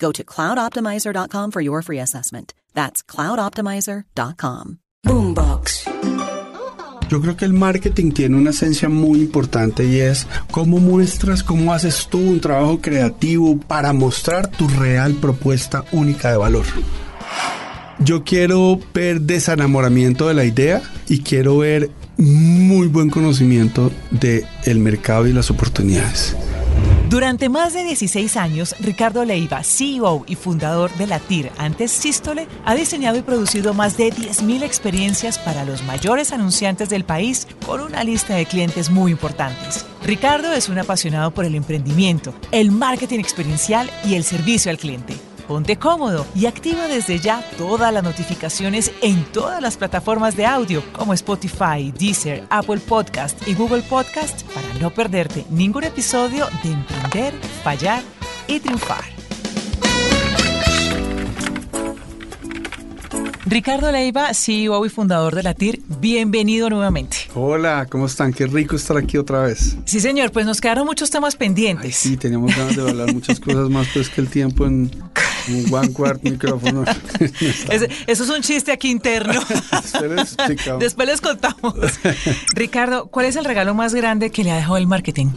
Go 0.00 0.10
to 0.12 0.24
cloudoptimizer.com 0.24 1.50
for 1.50 1.60
your 1.60 1.82
free 1.82 2.00
assessment. 2.00 2.54
That's 2.74 3.02
cloudoptimizer.com. 3.02 4.78
Boombox. 5.06 5.84
Yo 7.10 7.20
creo 7.20 7.36
que 7.36 7.44
el 7.44 7.52
marketing 7.52 8.12
tiene 8.12 8.36
una 8.36 8.50
esencia 8.50 8.88
muy 8.88 9.18
importante 9.18 9.84
y 9.84 9.98
es 9.98 10.28
cómo 10.52 10.78
muestras, 10.78 11.42
cómo 11.42 11.72
haces 11.72 12.06
tú 12.08 12.18
un 12.18 12.40
trabajo 12.40 12.80
creativo 12.80 13.58
para 13.58 13.92
mostrar 13.92 14.48
tu 14.48 14.68
real 14.68 15.14
propuesta 15.14 15.84
única 15.90 16.30
de 16.30 16.36
valor. 16.36 16.66
Yo 17.98 18.22
quiero 18.22 18.78
ver 18.94 19.22
desenamoramiento 19.22 20.28
de 20.28 20.34
la 20.34 20.44
idea 20.44 20.82
y 21.08 21.20
quiero 21.20 21.58
ver 21.58 21.90
muy 22.16 22.86
buen 22.86 23.10
conocimiento 23.10 23.90
del 24.12 24.46
el 24.64 24.78
mercado 24.78 25.26
y 25.26 25.32
las 25.32 25.50
oportunidades. 25.50 26.36
Durante 27.10 27.48
más 27.48 27.72
de 27.74 27.82
16 27.82 28.36
años, 28.36 28.76
Ricardo 28.78 29.24
Leiva, 29.24 29.64
CEO 29.64 30.24
y 30.28 30.36
fundador 30.36 30.92
de 30.94 31.08
Latir, 31.08 31.50
antes 31.58 31.90
Sístole, 31.90 32.46
ha 32.64 32.76
diseñado 32.76 33.18
y 33.18 33.22
producido 33.22 33.74
más 33.74 33.96
de 33.96 34.12
10.000 34.12 34.62
experiencias 34.62 35.36
para 35.38 35.64
los 35.64 35.82
mayores 35.82 36.32
anunciantes 36.32 36.88
del 36.88 37.04
país 37.04 37.48
con 37.66 37.80
una 37.80 38.04
lista 38.04 38.36
de 38.36 38.46
clientes 38.46 38.90
muy 38.90 39.10
importantes. 39.10 39.84
Ricardo 40.04 40.52
es 40.52 40.68
un 40.68 40.78
apasionado 40.78 41.32
por 41.32 41.44
el 41.44 41.56
emprendimiento, 41.56 42.32
el 42.52 42.70
marketing 42.70 43.18
experiencial 43.18 43.90
y 44.04 44.14
el 44.14 44.22
servicio 44.22 44.70
al 44.70 44.78
cliente. 44.78 45.14
Ponte 45.50 45.74
cómodo 45.74 46.28
y 46.32 46.46
activa 46.46 46.86
desde 46.86 47.18
ya 47.18 47.42
todas 47.58 47.92
las 47.92 48.04
notificaciones 48.04 48.92
en 49.02 49.24
todas 49.32 49.60
las 49.60 49.76
plataformas 49.76 50.36
de 50.36 50.46
audio 50.46 50.80
como 50.92 51.12
Spotify, 51.12 51.92
Deezer, 51.98 52.44
Apple 52.50 52.78
Podcast 52.78 53.36
y 53.48 53.54
Google 53.54 53.82
Podcast 53.82 54.44
para 54.52 54.72
no 54.74 54.90
perderte 54.90 55.44
ningún 55.50 55.82
episodio 55.82 56.46
de 56.62 56.70
Emprender, 56.70 57.34
Fallar 57.64 58.00
y 58.46 58.60
Triunfar. 58.60 59.02
Ricardo 63.44 63.90
Leiva, 63.90 64.32
CEO 64.32 64.86
y 64.86 64.88
fundador 64.88 65.34
de 65.34 65.42
Latir, 65.42 65.82
bienvenido 65.98 66.70
nuevamente. 66.70 67.16
Hola, 67.34 67.88
¿cómo 67.90 68.06
están? 68.06 68.32
Qué 68.32 68.46
rico 68.46 68.76
estar 68.76 68.96
aquí 68.96 69.18
otra 69.18 69.42
vez. 69.42 69.76
Sí, 69.84 69.98
señor, 69.98 70.30
pues 70.30 70.46
nos 70.46 70.60
quedaron 70.60 70.86
muchos 70.86 71.10
temas 71.10 71.34
pendientes. 71.34 71.84
Ay, 71.84 71.90
sí, 71.90 72.16
teníamos 72.16 72.54
ganas 72.56 72.76
de 72.76 72.88
hablar 72.88 73.12
muchas 73.12 73.40
cosas 73.40 73.68
más, 73.68 73.88
pues 73.92 74.08
que 74.08 74.20
el 74.20 74.28
tiempo 74.28 74.64
en 74.66 74.88
un 75.54 75.72
one 75.72 75.92
quart 75.92 76.22
micrófono. 76.22 76.84
Ese- 77.70 77.88
eso 78.06 78.24
es 78.24 78.30
un 78.30 78.42
chiste 78.42 78.72
aquí 78.72 78.90
interno. 78.90 79.40
Después. 79.82 80.36
Después 80.78 81.08
les 81.08 81.20
contamos. 81.20 81.74
Ricardo, 82.54 83.06
¿cuál 83.06 83.26
es 83.26 83.36
el 83.36 83.44
regalo 83.44 83.74
más 83.74 83.94
grande 83.94 84.30
que 84.30 84.44
le 84.44 84.50
ha 84.52 84.56
dejado 84.56 84.76
el 84.76 84.86
marketing? 84.86 85.28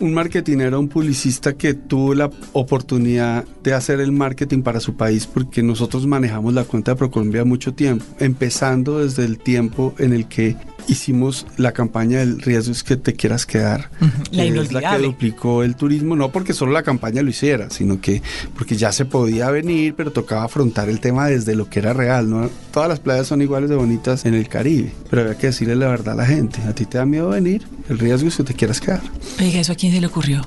un 0.00 0.14
marketinero, 0.14 0.80
un 0.80 0.88
publicista 0.88 1.52
que 1.52 1.74
tuvo 1.74 2.12
la 2.14 2.28
oportunidad 2.54 3.44
de 3.62 3.72
hacer 3.72 4.00
el 4.00 4.10
marketing 4.10 4.62
para 4.62 4.80
su 4.80 4.96
país 4.96 5.28
porque 5.28 5.62
nosotros 5.62 6.08
manejamos 6.08 6.54
la 6.54 6.64
cuenta 6.64 6.90
de 6.90 6.96
Procolombia 6.96 7.44
mucho 7.44 7.72
tiempo, 7.72 8.04
empezando 8.18 8.98
desde 8.98 9.24
el 9.24 9.38
tiempo 9.38 9.94
en 9.98 10.12
el 10.12 10.26
que 10.26 10.56
hicimos 10.88 11.46
la 11.56 11.72
campaña 11.72 12.18
del 12.18 12.40
riesgo 12.40 12.72
es 12.72 12.82
que 12.82 12.96
te 12.96 13.14
quieras 13.14 13.46
quedar. 13.46 13.90
La 14.30 14.44
que 14.44 14.58
es 14.60 14.72
la 14.72 14.96
que 14.96 15.02
duplicó 15.02 15.62
el 15.62 15.76
turismo, 15.76 16.16
no 16.16 16.30
porque 16.30 16.52
solo 16.52 16.72
la 16.72 16.82
campaña 16.82 17.22
lo 17.22 17.30
hiciera, 17.30 17.70
sino 17.70 18.00
que 18.00 18.22
porque 18.56 18.76
ya 18.76 18.92
se 18.92 19.04
podía 19.04 19.50
venir, 19.50 19.94
pero 19.94 20.12
tocaba 20.12 20.44
afrontar 20.44 20.88
el 20.88 21.00
tema 21.00 21.26
desde 21.26 21.54
lo 21.54 21.68
que 21.68 21.80
era 21.80 21.92
real, 21.92 22.28
¿no? 22.28 22.50
Todas 22.72 22.88
las 22.88 23.00
playas 23.00 23.26
son 23.26 23.42
iguales 23.42 23.70
de 23.70 23.76
bonitas 23.76 24.24
en 24.24 24.34
el 24.34 24.48
Caribe, 24.48 24.92
pero 25.10 25.22
había 25.22 25.36
que 25.36 25.48
decirle 25.48 25.76
la 25.76 25.88
verdad 25.88 26.14
a 26.14 26.16
la 26.16 26.26
gente. 26.26 26.60
A 26.62 26.74
ti 26.74 26.86
te 26.86 26.98
da 26.98 27.06
miedo 27.06 27.30
venir, 27.30 27.62
el 27.88 27.98
riesgo 27.98 28.28
es 28.28 28.36
que 28.36 28.44
te 28.44 28.54
quieras 28.54 28.80
quedar. 28.80 29.02
Oiga, 29.40 29.60
¿eso 29.60 29.72
a 29.72 29.76
quién 29.76 29.92
se 29.92 30.00
le 30.00 30.06
ocurrió? 30.06 30.46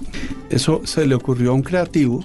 Eso 0.50 0.82
se 0.86 1.06
le 1.06 1.16
ocurrió 1.16 1.52
a 1.52 1.54
un 1.54 1.64
creativo 1.64 2.24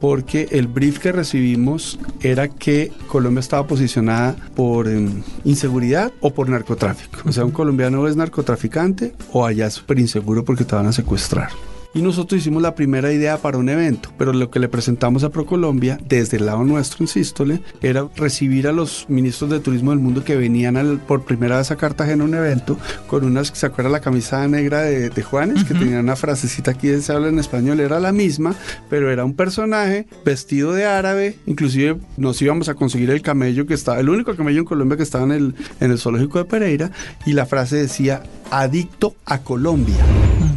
porque 0.00 0.48
el 0.50 0.66
brief 0.66 0.98
que 0.98 1.12
recibimos 1.12 1.98
era 2.20 2.48
que 2.48 2.90
Colombia 3.06 3.40
estaba 3.40 3.66
posicionada 3.66 4.34
por 4.56 4.88
em, 4.88 5.22
inseguridad 5.44 6.12
o 6.20 6.32
por 6.32 6.48
narcotráfico. 6.48 7.20
O 7.26 7.32
sea, 7.32 7.44
un 7.44 7.50
colombiano 7.50 8.08
es 8.08 8.16
narcotraficante 8.16 9.14
o 9.32 9.44
allá 9.44 9.66
es 9.66 9.74
súper 9.74 9.98
inseguro 9.98 10.44
porque 10.44 10.64
te 10.64 10.74
van 10.74 10.86
a 10.86 10.92
secuestrar. 10.92 11.50
Y 11.92 12.02
nosotros 12.02 12.40
hicimos 12.40 12.62
la 12.62 12.76
primera 12.76 13.12
idea 13.12 13.36
para 13.38 13.58
un 13.58 13.68
evento, 13.68 14.10
pero 14.16 14.32
lo 14.32 14.48
que 14.48 14.60
le 14.60 14.68
presentamos 14.68 15.24
a 15.24 15.30
ProColombia, 15.30 15.98
desde 16.08 16.36
el 16.36 16.46
lado 16.46 16.62
nuestro 16.62 16.98
en 17.02 17.08
Sístole, 17.08 17.62
era 17.82 18.06
recibir 18.14 18.68
a 18.68 18.72
los 18.72 19.06
ministros 19.08 19.50
de 19.50 19.58
turismo 19.58 19.90
del 19.90 19.98
mundo 19.98 20.22
que 20.22 20.36
venían 20.36 20.76
al- 20.76 21.00
por 21.00 21.24
primera 21.24 21.58
vez 21.58 21.72
a 21.72 21.76
Cartagena 21.76 22.22
a 22.22 22.26
un 22.28 22.34
evento 22.34 22.78
con 23.08 23.24
unas, 23.24 23.48
¿se 23.48 23.66
acuerda 23.66 23.90
la 23.90 24.00
camisa 24.00 24.46
negra 24.46 24.82
de, 24.82 25.10
de 25.10 25.22
Juanes? 25.24 25.64
Que 25.64 25.74
tenía 25.74 25.98
una 25.98 26.14
frasecita 26.14 26.70
aquí, 26.70 26.96
se 27.00 27.12
habla 27.12 27.26
en 27.28 27.40
español, 27.40 27.80
era 27.80 27.98
la 27.98 28.12
misma, 28.12 28.54
pero 28.88 29.10
era 29.10 29.24
un 29.24 29.34
personaje 29.34 30.06
vestido 30.24 30.72
de 30.72 30.84
árabe, 30.84 31.38
inclusive 31.46 31.96
nos 32.16 32.40
íbamos 32.40 32.68
a 32.68 32.74
conseguir 32.74 33.10
el 33.10 33.20
camello 33.20 33.66
que 33.66 33.74
estaba, 33.74 33.98
el 33.98 34.08
único 34.10 34.36
camello 34.36 34.60
en 34.60 34.64
Colombia 34.64 34.96
que 34.96 35.02
estaba 35.02 35.24
en 35.24 35.32
el, 35.32 35.54
en 35.80 35.90
el 35.90 35.98
zoológico 35.98 36.38
de 36.38 36.44
Pereira, 36.44 36.92
y 37.26 37.32
la 37.32 37.46
frase 37.46 37.74
decía, 37.76 38.22
adicto 38.50 39.14
a 39.24 39.38
Colombia. 39.38 40.04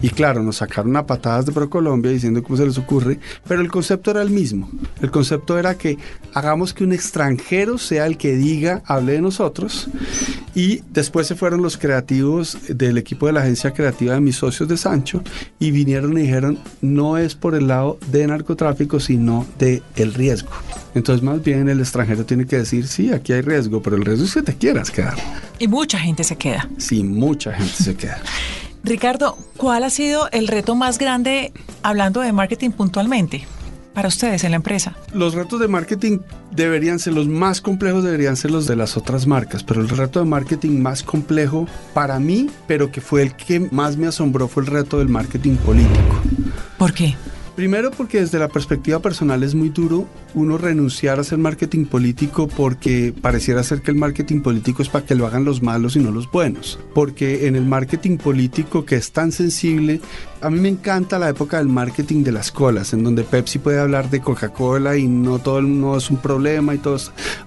Y 0.03 0.09
claro, 0.09 0.43
nos 0.43 0.57
sacaron 0.57 0.97
a 0.97 1.07
patadas 1.07 1.45
de 1.45 1.53
ProColombia 1.53 2.11
diciendo 2.11 2.43
cómo 2.43 2.57
se 2.57 2.65
les 2.65 2.77
ocurre, 2.77 3.19
pero 3.47 3.61
el 3.61 3.71
concepto 3.71 4.11
era 4.11 4.21
el 4.21 4.31
mismo. 4.31 4.69
El 5.01 5.11
concepto 5.11 5.57
era 5.57 5.75
que 5.77 5.97
hagamos 6.33 6.73
que 6.73 6.83
un 6.83 6.91
extranjero 6.91 7.77
sea 7.77 8.05
el 8.05 8.17
que 8.17 8.35
diga, 8.35 8.81
hable 8.85 9.13
de 9.13 9.21
nosotros. 9.21 9.87
Y 10.55 10.81
después 10.91 11.25
se 11.25 11.35
fueron 11.35 11.61
los 11.61 11.77
creativos 11.77 12.57
del 12.67 12.97
equipo 12.97 13.27
de 13.27 13.31
la 13.31 13.43
agencia 13.43 13.71
creativa 13.71 14.13
de 14.13 14.19
mis 14.19 14.35
socios 14.35 14.67
de 14.67 14.75
Sancho 14.75 15.23
y 15.57 15.71
vinieron 15.71 16.17
y 16.17 16.23
dijeron, 16.23 16.59
no 16.81 17.17
es 17.17 17.33
por 17.35 17.55
el 17.55 17.67
lado 17.67 17.97
de 18.11 18.27
narcotráfico, 18.27 18.99
sino 18.99 19.47
de 19.57 19.81
el 19.95 20.13
riesgo. 20.13 20.51
Entonces 20.95 21.23
más 21.23 21.41
bien 21.41 21.69
el 21.69 21.79
extranjero 21.79 22.25
tiene 22.25 22.45
que 22.45 22.57
decir, 22.57 22.87
sí, 22.87 23.11
aquí 23.11 23.31
hay 23.31 23.41
riesgo, 23.41 23.81
pero 23.81 23.95
el 23.95 24.03
riesgo 24.03 24.25
es 24.25 24.33
que 24.33 24.43
te 24.43 24.55
quieras 24.55 24.91
quedar. 24.91 25.15
Y 25.59 25.67
mucha 25.67 25.99
gente 25.99 26.23
se 26.23 26.35
queda. 26.35 26.69
Sí, 26.77 27.03
mucha 27.03 27.53
gente 27.53 27.73
se 27.73 27.95
queda. 27.95 28.21
Ricardo, 28.83 29.37
¿cuál 29.55 29.83
ha 29.85 29.89
sido 29.89 30.29
el 30.31 30.47
reto 30.47 30.75
más 30.75 30.97
grande 30.97 31.53
hablando 31.83 32.19
de 32.19 32.33
marketing 32.33 32.71
puntualmente 32.71 33.47
para 33.93 34.09
ustedes 34.09 34.43
en 34.43 34.51
la 34.51 34.57
empresa? 34.57 34.97
Los 35.13 35.35
retos 35.35 35.61
de 35.61 35.69
marketing 35.69 36.19
deberían 36.51 36.99
ser 36.99 37.13
los 37.13 37.27
más 37.27 37.61
complejos, 37.61 38.03
deberían 38.03 38.35
ser 38.35 38.51
los 38.51 38.67
de 38.67 38.75
las 38.75 38.97
otras 38.97 39.25
marcas, 39.25 39.63
pero 39.63 39.79
el 39.79 39.87
reto 39.87 40.19
de 40.19 40.25
marketing 40.25 40.81
más 40.81 41.01
complejo 41.01 41.65
para 41.93 42.19
mí, 42.19 42.49
pero 42.67 42.91
que 42.91 42.99
fue 42.99 43.21
el 43.21 43.35
que 43.35 43.61
más 43.71 43.95
me 43.95 44.07
asombró, 44.07 44.49
fue 44.49 44.63
el 44.63 44.67
reto 44.67 44.99
del 44.99 45.07
marketing 45.07 45.55
político. 45.55 46.21
¿Por 46.77 46.93
qué? 46.93 47.15
Primero 47.55 47.91
porque 47.91 48.19
desde 48.19 48.39
la 48.39 48.47
perspectiva 48.47 48.97
personal 48.99 49.43
es 49.43 49.53
muy 49.53 49.69
duro 49.69 50.07
uno 50.33 50.57
renunciar 50.57 51.19
a 51.19 51.21
hacer 51.21 51.37
marketing 51.37 51.85
político 51.85 52.47
porque 52.47 53.13
pareciera 53.21 53.61
ser 53.61 53.83
que 53.83 53.91
el 53.91 53.97
marketing 53.97 54.41
político 54.41 54.81
es 54.81 54.89
para 54.89 55.05
que 55.05 55.13
lo 55.13 55.27
hagan 55.27 55.45
los 55.45 55.61
malos 55.61 55.95
y 55.95 55.99
no 55.99 56.09
los 56.11 56.31
buenos. 56.31 56.79
Porque 56.95 57.45
en 57.45 57.55
el 57.55 57.63
marketing 57.65 58.17
político 58.17 58.85
que 58.85 58.95
es 58.95 59.11
tan 59.11 59.31
sensible, 59.31 60.01
a 60.41 60.49
mí 60.49 60.59
me 60.59 60.69
encanta 60.69 61.19
la 61.19 61.29
época 61.29 61.59
del 61.59 61.67
marketing 61.67 62.23
de 62.23 62.31
las 62.31 62.51
colas, 62.51 62.91
en 62.93 63.03
donde 63.03 63.23
Pepsi 63.23 63.59
puede 63.59 63.79
hablar 63.79 64.09
de 64.09 64.19
Coca-Cola 64.21 64.97
y 64.97 65.07
no 65.07 65.37
todo 65.37 65.59
el- 65.59 65.79
no 65.79 65.95
es 65.95 66.09
un 66.09 66.17
problema 66.17 66.73
y 66.73 66.79
todo. 66.79 66.97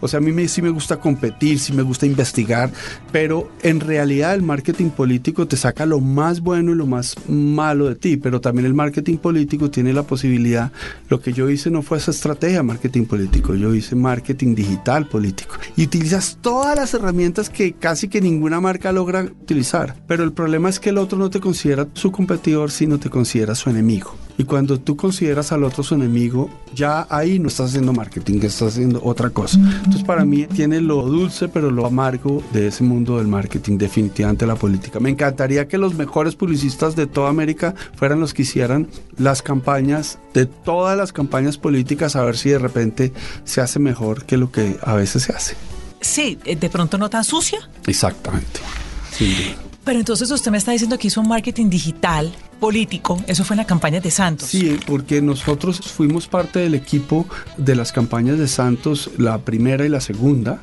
O 0.00 0.06
sea, 0.06 0.18
a 0.18 0.20
mí 0.20 0.30
me, 0.30 0.46
sí 0.46 0.62
me 0.62 0.70
gusta 0.70 0.98
competir, 1.00 1.58
sí 1.58 1.72
me 1.72 1.82
gusta 1.82 2.06
investigar, 2.06 2.70
pero 3.10 3.50
en 3.64 3.80
realidad 3.80 4.34
el 4.36 4.42
marketing 4.42 4.90
político 4.90 5.48
te 5.48 5.56
saca 5.56 5.84
lo 5.84 6.00
más 6.00 6.40
bueno 6.40 6.70
y 6.70 6.76
lo 6.76 6.86
más 6.86 7.16
malo 7.28 7.88
de 7.88 7.96
ti, 7.96 8.16
pero 8.16 8.40
también 8.40 8.66
el 8.66 8.74
marketing 8.74 9.16
político 9.16 9.68
tiene 9.68 9.95
la 9.96 10.04
posibilidad, 10.04 10.70
lo 11.08 11.20
que 11.20 11.32
yo 11.32 11.50
hice 11.50 11.70
no 11.70 11.82
fue 11.82 11.98
esa 11.98 12.12
estrategia 12.12 12.62
marketing 12.62 13.06
político, 13.06 13.54
yo 13.54 13.74
hice 13.74 13.96
marketing 13.96 14.54
digital 14.54 15.08
político. 15.08 15.56
Y 15.76 15.84
utilizas 15.84 16.38
todas 16.40 16.76
las 16.76 16.94
herramientas 16.94 17.50
que 17.50 17.72
casi 17.72 18.08
que 18.08 18.20
ninguna 18.20 18.60
marca 18.60 18.92
logra 18.92 19.22
utilizar. 19.22 19.96
Pero 20.06 20.22
el 20.22 20.32
problema 20.32 20.68
es 20.68 20.78
que 20.78 20.90
el 20.90 20.98
otro 20.98 21.18
no 21.18 21.30
te 21.30 21.40
considera 21.40 21.88
su 21.94 22.12
competidor, 22.12 22.70
sino 22.70 22.98
te 22.98 23.10
considera 23.10 23.54
su 23.54 23.70
enemigo. 23.70 24.14
Y 24.38 24.44
cuando 24.44 24.78
tú 24.78 24.96
consideras 24.96 25.52
al 25.52 25.64
otro 25.64 25.82
su 25.82 25.94
enemigo, 25.94 26.50
ya 26.74 27.06
ahí 27.10 27.38
no 27.38 27.48
estás 27.48 27.70
haciendo 27.70 27.92
marketing, 27.92 28.40
estás 28.42 28.74
haciendo 28.74 29.00
otra 29.02 29.30
cosa. 29.30 29.58
Entonces 29.58 30.04
para 30.04 30.24
mí 30.24 30.46
tiene 30.46 30.80
lo 30.80 31.02
dulce 31.02 31.48
pero 31.48 31.70
lo 31.70 31.86
amargo 31.86 32.42
de 32.52 32.68
ese 32.68 32.84
mundo 32.84 33.18
del 33.18 33.28
marketing, 33.28 33.78
definitivamente 33.78 34.46
la 34.46 34.56
política. 34.56 35.00
Me 35.00 35.10
encantaría 35.10 35.68
que 35.68 35.78
los 35.78 35.94
mejores 35.94 36.36
publicistas 36.36 36.96
de 36.96 37.06
toda 37.06 37.30
América 37.30 37.74
fueran 37.94 38.20
los 38.20 38.34
que 38.34 38.42
hicieran 38.42 38.88
las 39.16 39.42
campañas, 39.42 40.18
de 40.34 40.46
todas 40.46 40.96
las 40.96 41.12
campañas 41.12 41.58
políticas, 41.58 42.16
a 42.16 42.24
ver 42.24 42.36
si 42.36 42.50
de 42.50 42.58
repente 42.58 43.12
se 43.44 43.60
hace 43.60 43.78
mejor 43.78 44.24
que 44.24 44.36
lo 44.36 44.50
que 44.50 44.76
a 44.82 44.94
veces 44.94 45.24
se 45.24 45.32
hace. 45.32 45.56
Sí, 46.00 46.38
eh, 46.44 46.56
de 46.56 46.70
pronto 46.70 46.98
no 46.98 47.08
tan 47.10 47.24
sucia. 47.24 47.58
Exactamente. 47.86 48.60
Pero 49.86 50.00
entonces 50.00 50.28
usted 50.32 50.50
me 50.50 50.58
está 50.58 50.72
diciendo 50.72 50.98
que 50.98 51.06
hizo 51.06 51.20
un 51.20 51.28
marketing 51.28 51.70
digital 51.70 52.34
político, 52.58 53.22
eso 53.28 53.44
fue 53.44 53.54
en 53.54 53.58
la 53.58 53.66
campaña 53.66 54.00
de 54.00 54.10
Santos. 54.10 54.48
Sí, 54.48 54.76
porque 54.84 55.22
nosotros 55.22 55.78
fuimos 55.80 56.26
parte 56.26 56.58
del 56.58 56.74
equipo 56.74 57.24
de 57.56 57.76
las 57.76 57.92
campañas 57.92 58.36
de 58.36 58.48
Santos, 58.48 59.10
la 59.16 59.38
primera 59.38 59.86
y 59.86 59.88
la 59.88 60.00
segunda, 60.00 60.60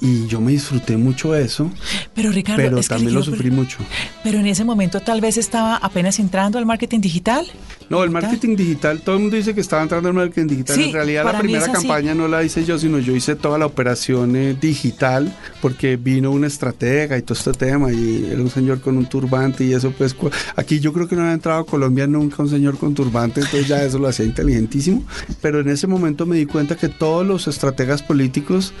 y 0.00 0.26
yo 0.26 0.40
me 0.40 0.50
disfruté 0.50 0.96
mucho 0.96 1.36
eso. 1.36 1.70
Pero 2.14 2.32
Ricardo, 2.32 2.62
pero 2.62 2.82
también 2.82 3.14
lo 3.14 3.22
sufrí 3.22 3.52
mucho. 3.52 3.78
Pero 4.24 4.40
en 4.40 4.46
ese 4.46 4.64
momento 4.64 4.98
tal 4.98 5.20
vez 5.20 5.36
estaba 5.36 5.76
apenas 5.76 6.18
entrando 6.18 6.58
al 6.58 6.66
marketing 6.66 7.00
digital. 7.00 7.46
No, 7.88 8.04
el 8.04 8.10
marketing 8.10 8.56
digital, 8.56 9.00
todo 9.00 9.16
el 9.16 9.22
mundo 9.22 9.36
dice 9.36 9.54
que 9.54 9.60
estaba 9.60 9.82
entrando 9.82 10.08
al 10.08 10.14
marketing 10.14 10.46
digital. 10.46 10.80
en 10.80 10.92
realidad 10.92 11.24
la 11.24 11.38
primera 11.38 11.70
campaña 11.70 12.14
no 12.14 12.28
la 12.28 12.42
hice 12.42 12.64
yo, 12.64 12.78
sino 12.78 12.98
yo 12.98 13.14
hice 13.14 13.36
toda 13.36 13.58
la 13.58 13.66
operación 13.66 14.36
eh, 14.36 14.56
digital, 14.58 15.34
porque 15.60 15.96
vino 15.96 16.30
una 16.30 16.46
estratega 16.46 17.18
y 17.18 17.22
todo 17.22 17.34
este 17.34 17.52
tema, 17.52 17.92
y 17.92 18.28
era 18.30 18.40
un 18.40 18.50
señor 18.50 18.80
con 18.80 18.96
un 18.96 19.06
turbante 19.06 19.64
y 19.64 19.72
eso 19.72 19.92
pues 19.96 20.16
aquí 20.56 20.80
yo 20.80 20.92
creo 20.92 21.08
que 21.08 21.16
no 21.16 21.22
había 21.22 21.34
entrado 21.34 21.60
a 21.60 21.66
Colombia 21.66 22.06
nunca 22.06 22.42
un 22.42 22.48
señor 22.48 22.78
con 22.78 22.94
turbante, 22.94 23.40
entonces 23.40 23.68
ya 23.68 23.82
eso 23.82 23.98
lo 23.98 24.08
hacía 24.08 24.26
inteligentísimo. 24.26 25.04
Pero 25.40 25.60
en 25.60 25.68
ese 25.68 25.86
momento 25.86 26.26
me 26.26 26.36
di 26.36 26.46
cuenta 26.46 26.76
que 26.76 26.88
todos 26.88 27.26
los 27.26 27.48
estrategas 27.48 28.02
políticos 28.02 28.72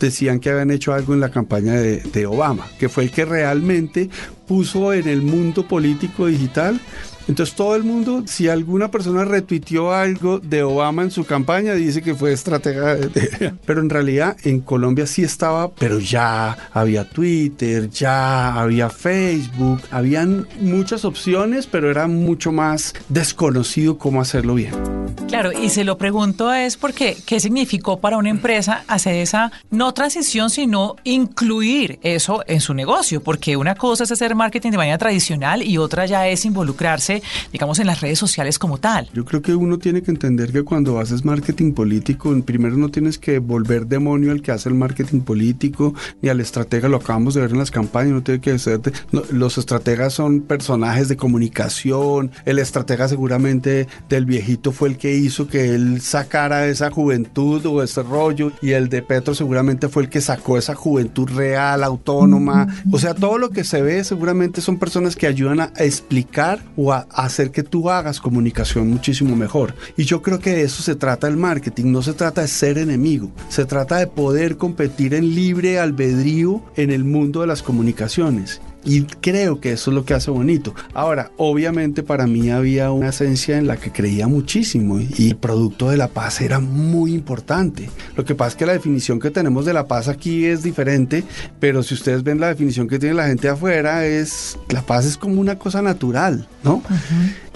decían 0.00 0.40
que 0.40 0.50
habían 0.50 0.70
hecho 0.70 0.92
algo 0.92 1.14
en 1.14 1.20
la 1.20 1.30
campaña 1.30 1.74
de, 1.74 2.00
de 2.00 2.26
Obama, 2.26 2.66
que 2.78 2.88
fue 2.88 3.04
el 3.04 3.10
que 3.10 3.24
realmente 3.24 4.10
puso 4.46 4.92
en 4.92 5.08
el 5.08 5.22
mundo 5.22 5.66
político 5.66 6.26
digital 6.26 6.80
entonces 7.28 7.54
todo 7.54 7.74
el 7.74 7.84
mundo, 7.84 8.22
si 8.26 8.48
alguna 8.48 8.90
persona 8.90 9.24
retuiteó 9.24 9.92
algo 9.92 10.38
de 10.38 10.62
Obama 10.62 11.02
en 11.02 11.10
su 11.10 11.24
campaña, 11.24 11.74
dice 11.74 12.02
que 12.02 12.14
fue 12.14 12.32
estratega. 12.32 12.96
Pero 13.66 13.80
en 13.80 13.90
realidad 13.90 14.36
en 14.44 14.60
Colombia 14.60 15.06
sí 15.06 15.22
estaba, 15.22 15.70
pero 15.72 15.98
ya 15.98 16.56
había 16.72 17.08
Twitter, 17.08 17.90
ya 17.90 18.54
había 18.54 18.90
Facebook, 18.90 19.80
habían 19.90 20.46
muchas 20.60 21.04
opciones, 21.04 21.66
pero 21.66 21.90
era 21.90 22.06
mucho 22.06 22.52
más 22.52 22.94
desconocido 23.08 23.98
cómo 23.98 24.20
hacerlo 24.20 24.54
bien. 24.54 24.95
Claro, 25.28 25.52
y 25.52 25.70
se 25.70 25.84
lo 25.84 25.98
pregunto 25.98 26.52
es 26.52 26.76
porque, 26.76 27.16
¿qué 27.26 27.40
significó 27.40 28.00
para 28.00 28.16
una 28.16 28.30
empresa 28.30 28.84
hacer 28.88 29.16
esa 29.16 29.50
no 29.70 29.92
transición, 29.92 30.50
sino 30.50 30.96
incluir 31.04 31.98
eso 32.02 32.42
en 32.46 32.60
su 32.60 32.74
negocio? 32.74 33.22
Porque 33.22 33.56
una 33.56 33.74
cosa 33.74 34.04
es 34.04 34.12
hacer 34.12 34.34
marketing 34.34 34.70
de 34.70 34.76
manera 34.78 34.98
tradicional 34.98 35.62
y 35.62 35.78
otra 35.78 36.06
ya 36.06 36.28
es 36.28 36.44
involucrarse 36.44 37.22
digamos, 37.52 37.78
en 37.78 37.86
las 37.86 38.00
redes 38.00 38.18
sociales 38.18 38.58
como 38.58 38.78
tal. 38.78 39.08
Yo 39.12 39.24
creo 39.24 39.42
que 39.42 39.54
uno 39.54 39.78
tiene 39.78 40.02
que 40.02 40.10
entender 40.10 40.52
que 40.52 40.62
cuando 40.62 40.98
haces 40.98 41.24
marketing 41.24 41.72
político, 41.72 42.34
primero 42.44 42.76
no 42.76 42.90
tienes 42.90 43.18
que 43.18 43.38
volver 43.38 43.86
demonio 43.86 44.32
al 44.32 44.42
que 44.42 44.52
hace 44.52 44.68
el 44.68 44.74
marketing 44.74 45.20
político, 45.20 45.94
ni 46.22 46.28
al 46.28 46.40
estratega, 46.40 46.88
lo 46.88 46.98
acabamos 46.98 47.34
de 47.34 47.40
ver 47.40 47.50
en 47.50 47.58
las 47.58 47.70
campañas, 47.70 48.12
no 48.12 48.22
tiene 48.22 48.40
que 48.40 48.58
ser... 48.58 48.80
los 49.30 49.58
estrategas 49.58 50.14
son 50.14 50.40
personajes 50.42 51.08
de 51.08 51.16
comunicación, 51.16 52.30
el 52.44 52.58
estratega 52.58 53.08
seguramente 53.08 53.88
del 54.08 54.26
viejito 54.26 54.72
fue 54.72 54.88
el 54.88 54.95
que 54.96 55.14
hizo 55.14 55.48
que 55.48 55.74
él 55.74 56.00
sacara 56.00 56.66
esa 56.66 56.90
juventud 56.90 57.64
o 57.66 57.82
ese 57.82 58.02
rollo, 58.02 58.52
y 58.62 58.72
el 58.72 58.88
de 58.88 59.02
Petro 59.02 59.34
seguramente 59.34 59.88
fue 59.88 60.04
el 60.04 60.08
que 60.08 60.20
sacó 60.20 60.58
esa 60.58 60.74
juventud 60.74 61.28
real, 61.30 61.84
autónoma, 61.84 62.66
o 62.90 62.98
sea, 62.98 63.14
todo 63.14 63.38
lo 63.38 63.50
que 63.50 63.64
se 63.64 63.82
ve 63.82 64.04
seguramente 64.04 64.60
son 64.60 64.78
personas 64.78 65.16
que 65.16 65.26
ayudan 65.26 65.60
a 65.60 65.72
explicar 65.78 66.60
o 66.76 66.92
a 66.92 67.06
hacer 67.10 67.50
que 67.50 67.62
tú 67.62 67.90
hagas 67.90 68.20
comunicación 68.20 68.88
muchísimo 68.88 69.36
mejor. 69.36 69.74
Y 69.96 70.04
yo 70.04 70.22
creo 70.22 70.38
que 70.38 70.50
de 70.50 70.62
eso 70.62 70.82
se 70.82 70.94
trata 70.94 71.28
el 71.28 71.36
marketing, 71.36 71.92
no 71.92 72.02
se 72.02 72.12
trata 72.12 72.42
de 72.42 72.48
ser 72.48 72.78
enemigo, 72.78 73.30
se 73.48 73.64
trata 73.64 73.96
de 73.96 74.06
poder 74.06 74.56
competir 74.56 75.14
en 75.14 75.34
libre 75.34 75.78
albedrío 75.78 76.62
en 76.76 76.90
el 76.90 77.04
mundo 77.04 77.40
de 77.40 77.46
las 77.46 77.62
comunicaciones. 77.62 78.60
Y 78.86 79.02
creo 79.02 79.60
que 79.60 79.72
eso 79.72 79.90
es 79.90 79.94
lo 79.94 80.04
que 80.04 80.14
hace 80.14 80.30
bonito. 80.30 80.74
Ahora, 80.94 81.32
obviamente 81.36 82.02
para 82.04 82.26
mí 82.26 82.50
había 82.50 82.92
una 82.92 83.08
esencia 83.08 83.58
en 83.58 83.66
la 83.66 83.76
que 83.76 83.92
creía 83.92 84.28
muchísimo 84.28 85.00
y 85.00 85.30
el 85.30 85.36
producto 85.36 85.90
de 85.90 85.96
la 85.96 86.08
paz 86.08 86.40
era 86.40 86.60
muy 86.60 87.12
importante. 87.12 87.90
Lo 88.14 88.24
que 88.24 88.36
pasa 88.36 88.50
es 88.50 88.56
que 88.56 88.66
la 88.66 88.72
definición 88.72 89.18
que 89.18 89.30
tenemos 89.30 89.66
de 89.66 89.72
la 89.72 89.88
paz 89.88 90.08
aquí 90.08 90.46
es 90.46 90.62
diferente, 90.62 91.24
pero 91.58 91.82
si 91.82 91.94
ustedes 91.94 92.22
ven 92.22 92.40
la 92.40 92.48
definición 92.48 92.86
que 92.88 93.00
tiene 93.00 93.16
la 93.16 93.26
gente 93.26 93.48
afuera, 93.48 94.06
es 94.06 94.56
la 94.68 94.82
paz 94.82 95.04
es 95.04 95.16
como 95.16 95.40
una 95.40 95.58
cosa 95.58 95.82
natural, 95.82 96.48
¿no? 96.62 96.82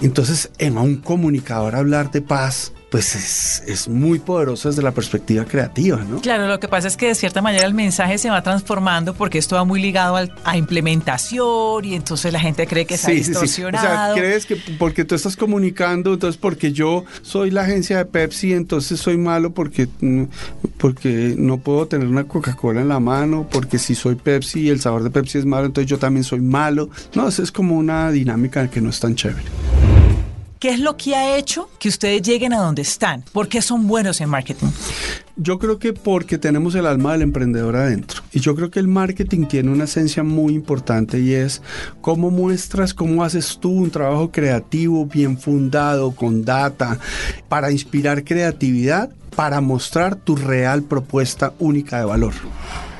Entonces, 0.01 0.51
en 0.57 0.77
un 0.77 0.97
comunicador 0.97 1.75
hablar 1.75 2.11
de 2.11 2.21
paz 2.21 2.73
pues 2.91 3.15
es, 3.15 3.63
es, 3.67 3.87
muy 3.87 4.19
poderoso 4.19 4.67
desde 4.67 4.81
la 4.81 4.91
perspectiva 4.91 5.45
creativa, 5.45 6.03
¿no? 6.03 6.19
Claro, 6.19 6.45
lo 6.47 6.59
que 6.59 6.67
pasa 6.67 6.89
es 6.89 6.97
que 6.97 7.07
de 7.07 7.15
cierta 7.15 7.41
manera 7.41 7.65
el 7.65 7.73
mensaje 7.73 8.17
se 8.17 8.29
va 8.29 8.43
transformando 8.43 9.13
porque 9.13 9.37
esto 9.37 9.55
va 9.55 9.63
muy 9.63 9.81
ligado 9.81 10.17
a 10.43 10.57
implementación 10.57 11.85
y 11.85 11.95
entonces 11.95 12.33
la 12.33 12.39
gente 12.41 12.67
cree 12.67 12.85
que 12.85 12.95
está 12.95 13.11
distorsionado. 13.11 14.13
Sí, 14.13 14.19
O 14.19 14.21
sea, 14.21 14.21
crees 14.21 14.45
que 14.45 14.57
porque 14.77 15.05
tú 15.05 15.15
estás 15.15 15.37
comunicando, 15.37 16.13
entonces 16.13 16.37
porque 16.37 16.73
yo 16.73 17.05
soy 17.21 17.49
la 17.49 17.61
agencia 17.61 17.97
de 17.97 18.03
Pepsi, 18.03 18.51
entonces 18.51 18.99
soy 18.99 19.17
malo 19.17 19.51
porque, 19.51 19.87
mm, 20.01 20.23
porque 20.77 21.33
no 21.37 21.59
puedo 21.59 21.87
tener 21.87 22.09
una 22.09 22.25
Coca-Cola 22.25 22.81
en 22.81 22.89
la 22.89 22.99
mano, 22.99 23.47
porque 23.49 23.79
si 23.79 23.95
soy 23.95 24.15
Pepsi 24.15 24.63
y 24.63 24.69
el 24.69 24.81
sabor 24.81 25.03
de 25.03 25.11
Pepsi 25.11 25.37
es 25.37 25.45
malo, 25.45 25.67
entonces 25.67 25.89
yo 25.89 25.97
también 25.97 26.25
soy 26.25 26.41
malo. 26.41 26.89
No, 27.15 27.25
eso 27.29 27.41
es 27.41 27.53
como 27.53 27.77
una 27.77 28.11
dinámica 28.11 28.69
que 28.69 28.81
no 28.81 28.89
es 28.89 28.99
tan 28.99 29.15
chévere. 29.15 29.45
¿Qué 30.61 30.69
es 30.69 30.79
lo 30.79 30.95
que 30.95 31.15
ha 31.15 31.37
hecho 31.37 31.71
que 31.79 31.89
ustedes 31.89 32.21
lleguen 32.21 32.53
a 32.53 32.59
donde 32.59 32.83
están? 32.83 33.23
¿Por 33.33 33.47
qué 33.47 33.63
son 33.63 33.87
buenos 33.87 34.21
en 34.21 34.29
marketing? 34.29 34.67
Yo 35.35 35.57
creo 35.57 35.79
que 35.79 35.91
porque 35.91 36.37
tenemos 36.37 36.75
el 36.75 36.85
alma 36.85 37.13
del 37.13 37.23
emprendedor 37.23 37.75
adentro. 37.75 38.21
Y 38.31 38.41
yo 38.41 38.55
creo 38.55 38.69
que 38.69 38.77
el 38.77 38.87
marketing 38.87 39.47
tiene 39.47 39.71
una 39.71 39.85
esencia 39.85 40.21
muy 40.21 40.53
importante 40.53 41.19
y 41.19 41.33
es 41.33 41.63
cómo 42.01 42.29
muestras, 42.29 42.93
cómo 42.93 43.23
haces 43.23 43.57
tú 43.59 43.71
un 43.71 43.89
trabajo 43.89 44.31
creativo, 44.31 45.07
bien 45.07 45.39
fundado, 45.39 46.11
con 46.11 46.45
data, 46.45 46.99
para 47.49 47.71
inspirar 47.71 48.23
creatividad, 48.23 49.09
para 49.35 49.61
mostrar 49.61 50.15
tu 50.15 50.35
real 50.35 50.83
propuesta 50.83 51.53
única 51.57 51.97
de 51.97 52.05
valor. 52.05 52.33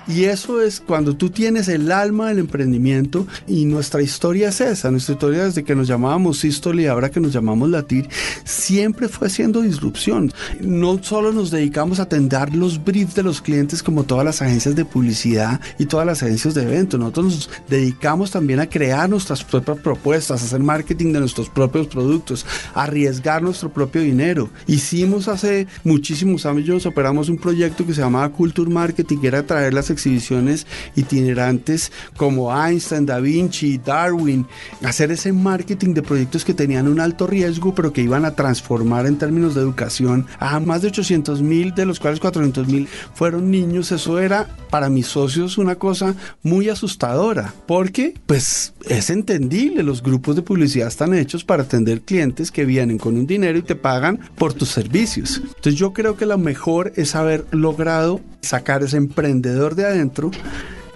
Y 0.07 0.25
eso 0.25 0.61
es 0.61 0.79
cuando 0.79 1.15
tú 1.15 1.29
tienes 1.29 1.67
el 1.67 1.91
alma 1.91 2.29
del 2.29 2.39
emprendimiento 2.39 3.27
y 3.47 3.65
nuestra 3.65 4.01
historia 4.01 4.49
es 4.49 4.59
esa, 4.61 4.91
nuestra 4.91 5.13
historia 5.13 5.45
desde 5.45 5.63
que 5.63 5.75
nos 5.75 5.87
llamábamos 5.87 6.39
Sistole 6.39 6.83
y 6.83 6.87
ahora 6.87 7.11
que 7.11 7.19
nos 7.19 7.31
llamamos 7.31 7.69
Latir, 7.69 8.09
siempre 8.43 9.07
fue 9.07 9.27
haciendo 9.27 9.61
disrupción. 9.61 10.33
No 10.59 11.01
solo 11.03 11.31
nos 11.31 11.51
dedicamos 11.51 11.99
a 11.99 12.03
atender 12.03 12.55
los 12.55 12.83
briefs 12.83 13.15
de 13.15 13.23
los 13.23 13.41
clientes 13.41 13.83
como 13.83 14.03
todas 14.03 14.25
las 14.25 14.41
agencias 14.41 14.75
de 14.75 14.85
publicidad 14.85 15.61
y 15.77 15.85
todas 15.85 16.05
las 16.05 16.23
agencias 16.23 16.53
de 16.55 16.63
eventos, 16.63 16.99
nosotros 16.99 17.25
nos 17.25 17.49
dedicamos 17.69 18.31
también 18.31 18.59
a 18.59 18.69
crear 18.69 19.09
nuestras 19.09 19.43
propias 19.43 19.77
propuestas, 19.79 20.41
a 20.41 20.45
hacer 20.45 20.59
marketing 20.61 21.13
de 21.13 21.19
nuestros 21.19 21.49
propios 21.49 21.87
productos, 21.87 22.45
a 22.73 22.83
arriesgar 22.83 23.43
nuestro 23.43 23.71
propio 23.71 24.01
dinero. 24.01 24.49
Hicimos 24.67 25.27
hace 25.27 25.67
muchísimos 25.83 26.45
años, 26.45 26.85
operamos 26.85 27.29
un 27.29 27.37
proyecto 27.37 27.85
que 27.85 27.93
se 27.93 28.01
llamaba 28.01 28.29
Culture 28.29 28.69
Marketing, 28.69 29.17
que 29.17 29.27
era 29.27 29.45
traer 29.45 29.73
las 29.73 29.89
exhibiciones 30.01 30.65
itinerantes 30.95 31.91
como 32.17 32.51
Einstein, 32.51 33.05
Da 33.05 33.19
Vinci, 33.19 33.77
Darwin, 33.77 34.45
hacer 34.83 35.11
ese 35.11 35.31
marketing 35.31 35.93
de 35.93 36.01
proyectos 36.01 36.43
que 36.43 36.53
tenían 36.53 36.87
un 36.87 36.99
alto 36.99 37.27
riesgo, 37.27 37.75
pero 37.75 37.93
que 37.93 38.01
iban 38.01 38.25
a 38.25 38.35
transformar 38.35 39.05
en 39.05 39.17
términos 39.17 39.55
de 39.55 39.61
educación 39.61 40.25
a 40.39 40.59
más 40.59 40.81
de 40.81 40.89
800 40.89 41.41
mil, 41.41 41.73
de 41.75 41.85
los 41.85 41.99
cuales 41.99 42.19
400 42.19 42.67
mil 42.67 42.87
fueron 43.13 43.51
niños. 43.51 43.91
Eso 43.91 44.19
era 44.19 44.47
para 44.69 44.89
mis 44.89 45.07
socios 45.07 45.57
una 45.57 45.75
cosa 45.75 46.15
muy 46.41 46.69
asustadora, 46.69 47.53
porque 47.67 48.15
pues 48.25 48.73
es 48.89 49.09
entendible, 49.09 49.83
los 49.83 50.01
grupos 50.01 50.35
de 50.35 50.41
publicidad 50.41 50.87
están 50.87 51.13
hechos 51.13 51.43
para 51.43 51.63
atender 51.63 52.01
clientes 52.01 52.51
que 52.51 52.65
vienen 52.65 52.97
con 52.97 53.17
un 53.17 53.27
dinero 53.27 53.57
y 53.57 53.61
te 53.61 53.75
pagan 53.75 54.19
por 54.35 54.53
tus 54.53 54.69
servicios. 54.69 55.41
Entonces 55.43 55.75
yo 55.75 55.93
creo 55.93 56.15
que 56.17 56.25
lo 56.25 56.37
mejor 56.37 56.93
es 56.95 57.15
haber 57.15 57.45
logrado 57.51 58.21
sacar 58.41 58.83
ese 58.83 58.97
emprendedor 58.97 59.75
de 59.75 59.85
adentro 59.85 60.31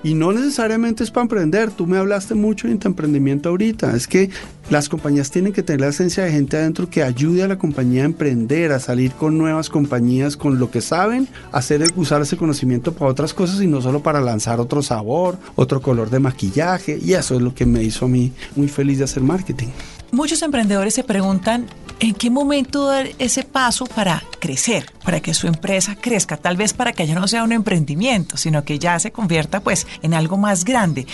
Y 0.04 0.14
no 0.14 0.32
necesariamente 0.32 1.04
es 1.04 1.10
para 1.10 1.24
emprender. 1.24 1.72
Tú 1.72 1.88
me 1.88 1.98
hablaste 1.98 2.36
mucho 2.36 2.68
de 2.68 2.78
emprendimiento 2.86 3.50
ahorita. 3.50 3.96
Es 3.96 4.08
que 4.08 4.30
las 4.70 4.88
compañías 4.88 5.32
tienen 5.32 5.52
que 5.52 5.64
tener 5.64 5.82
la 5.82 5.88
esencia 5.88 6.24
de 6.24 6.32
gente 6.32 6.58
adentro 6.58 6.88
que 6.88 7.02
ayude 7.02 7.42
a 7.42 7.48
la 7.48 7.58
compañía 7.58 8.04
a 8.04 8.06
emprender, 8.06 8.72
a 8.72 8.80
salir 8.80 9.14
con 9.14 9.36
nuevas 9.36 9.68
compañías, 9.68 10.38
con 10.38 10.60
lo 10.60 10.70
que 10.70 10.82
saben, 10.82 11.28
hacer 11.52 11.84
usar 11.96 12.22
ese 12.22 12.38
conocimiento 12.38 12.94
para 12.94 13.10
otras 13.10 13.34
cosas 13.34 13.60
y 13.62 13.68
no 13.68 13.82
solo 13.82 14.04
para 14.04 14.22
lanzar 14.22 14.60
otro 14.60 14.84
sabor, 14.84 15.40
otro 15.56 15.82
color 15.82 16.12
de 16.12 16.20
maquillaje. 16.20 17.00
Y 17.02 17.14
eso 17.14 17.34
es 17.34 17.42
lo 17.42 17.56
que 17.56 17.66
me 17.66 17.82
hizo 17.82 18.06
a 18.06 18.08
mí 18.08 18.32
muy 18.56 18.68
feliz 18.68 19.00
de 19.00 19.06
hacer 19.06 19.24
marketing. 19.24 19.70
Muchos 20.12 20.42
emprendedores 20.42 20.94
se 20.94 21.04
preguntan 21.04 21.66
en 22.00 22.14
qué 22.14 22.30
momento 22.30 22.86
dar 22.86 23.10
ese 23.20 23.44
paso 23.44 23.86
para 23.86 24.22
crecer, 24.40 24.92
para 25.04 25.20
que 25.20 25.34
su 25.34 25.48
empresa 25.48 25.96
crezca, 25.96 26.38
tal 26.38 26.58
vez 26.58 26.74
para 26.74 26.94
que 26.94 27.08
ya 27.08 27.16
no 27.16 27.28
sea 27.28 27.44
un 27.44 27.52
emprendimiento, 27.52 28.38
sino 28.38 28.64
que 28.64 28.80
ya 28.80 29.00
se 29.00 29.12
convierta 29.12 29.62
pues 29.62 29.88
en 30.02 30.14
algo 30.14 30.38
más 30.38 30.66
grande. 30.66 31.08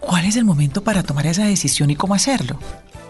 ¿Cuál 0.00 0.24
es 0.24 0.36
el 0.36 0.44
momento 0.44 0.82
para 0.82 1.02
tomar 1.02 1.26
esa 1.26 1.44
decisión 1.44 1.90
y 1.90 1.96
cómo 1.96 2.14
hacerlo? 2.14 2.58